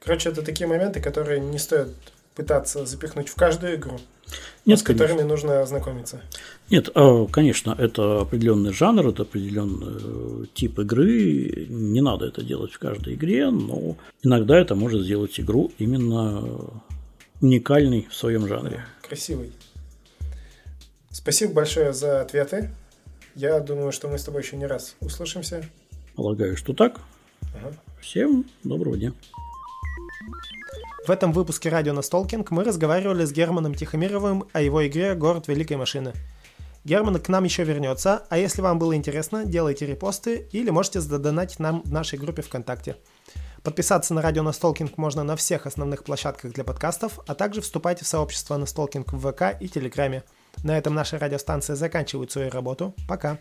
Короче, 0.03 0.29
это 0.29 0.41
такие 0.41 0.67
моменты, 0.67 1.01
которые 1.01 1.39
не 1.39 1.58
стоит 1.58 1.89
пытаться 2.35 2.85
запихнуть 2.85 3.29
в 3.29 3.35
каждую 3.35 3.75
игру, 3.75 3.99
Нет, 4.65 4.79
с 4.79 4.83
которыми 4.83 5.17
конечно. 5.17 5.29
нужно 5.29 5.61
ознакомиться. 5.61 6.21
Нет, 6.69 6.89
а, 6.95 7.25
конечно, 7.27 7.75
это 7.77 8.21
определенный 8.21 8.73
жанр, 8.73 9.07
это 9.07 9.23
определенный 9.23 10.43
э, 10.43 10.45
тип 10.53 10.79
игры. 10.79 11.67
Не 11.69 12.01
надо 12.01 12.25
это 12.25 12.43
делать 12.43 12.73
в 12.73 12.79
каждой 12.79 13.15
игре, 13.15 13.49
но 13.49 13.97
иногда 14.23 14.57
это 14.57 14.75
может 14.75 15.01
сделать 15.01 15.39
игру 15.39 15.71
именно 15.77 16.71
уникальной 17.41 18.07
в 18.09 18.15
своем 18.15 18.47
жанре. 18.47 18.85
Красивый. 19.01 19.51
Спасибо 21.11 21.53
большое 21.53 21.93
за 21.93 22.21
ответы. 22.21 22.71
Я 23.35 23.59
думаю, 23.59 23.91
что 23.91 24.07
мы 24.07 24.17
с 24.17 24.23
тобой 24.23 24.41
еще 24.41 24.57
не 24.57 24.65
раз 24.65 24.95
услышимся. 24.99 25.63
Полагаю, 26.15 26.55
что 26.57 26.73
так. 26.73 26.99
Ага. 27.55 27.73
Всем 28.01 28.45
доброго 28.63 28.97
дня. 28.97 29.13
В 31.05 31.09
этом 31.11 31.33
выпуске 31.33 31.67
радио 31.67 31.91
Настолкинг 31.91 32.49
мы 32.51 32.63
разговаривали 32.63 33.25
с 33.25 33.33
Германом 33.33 33.75
Тихомировым 33.75 34.45
о 34.53 34.61
его 34.61 34.87
игре 34.87 35.15
«Город 35.15 35.49
Великой 35.49 35.75
Машины». 35.75 36.13
Герман 36.85 37.19
к 37.19 37.27
нам 37.27 37.43
еще 37.43 37.65
вернется, 37.65 38.25
а 38.29 38.37
если 38.37 38.61
вам 38.61 38.79
было 38.79 38.95
интересно, 38.95 39.43
делайте 39.43 39.85
репосты 39.85 40.47
или 40.53 40.69
можете 40.69 41.01
задонатить 41.01 41.59
нам 41.59 41.81
в 41.83 41.91
нашей 41.91 42.17
группе 42.17 42.41
ВКонтакте. 42.41 42.95
Подписаться 43.63 44.13
на 44.13 44.21
радио 44.21 44.43
Настолкинг 44.43 44.97
можно 44.97 45.23
на 45.23 45.35
всех 45.35 45.65
основных 45.65 46.05
площадках 46.05 46.53
для 46.53 46.63
подкастов, 46.63 47.19
а 47.27 47.35
также 47.35 47.59
вступайте 47.59 48.05
в 48.05 48.07
сообщество 48.07 48.55
Настолкинг 48.55 49.11
в 49.11 49.29
ВК 49.29 49.57
и 49.59 49.67
Телеграме. 49.67 50.23
На 50.63 50.77
этом 50.77 50.95
наша 50.95 51.19
радиостанция 51.19 51.75
заканчивает 51.75 52.31
свою 52.31 52.49
работу. 52.49 52.95
Пока. 53.09 53.39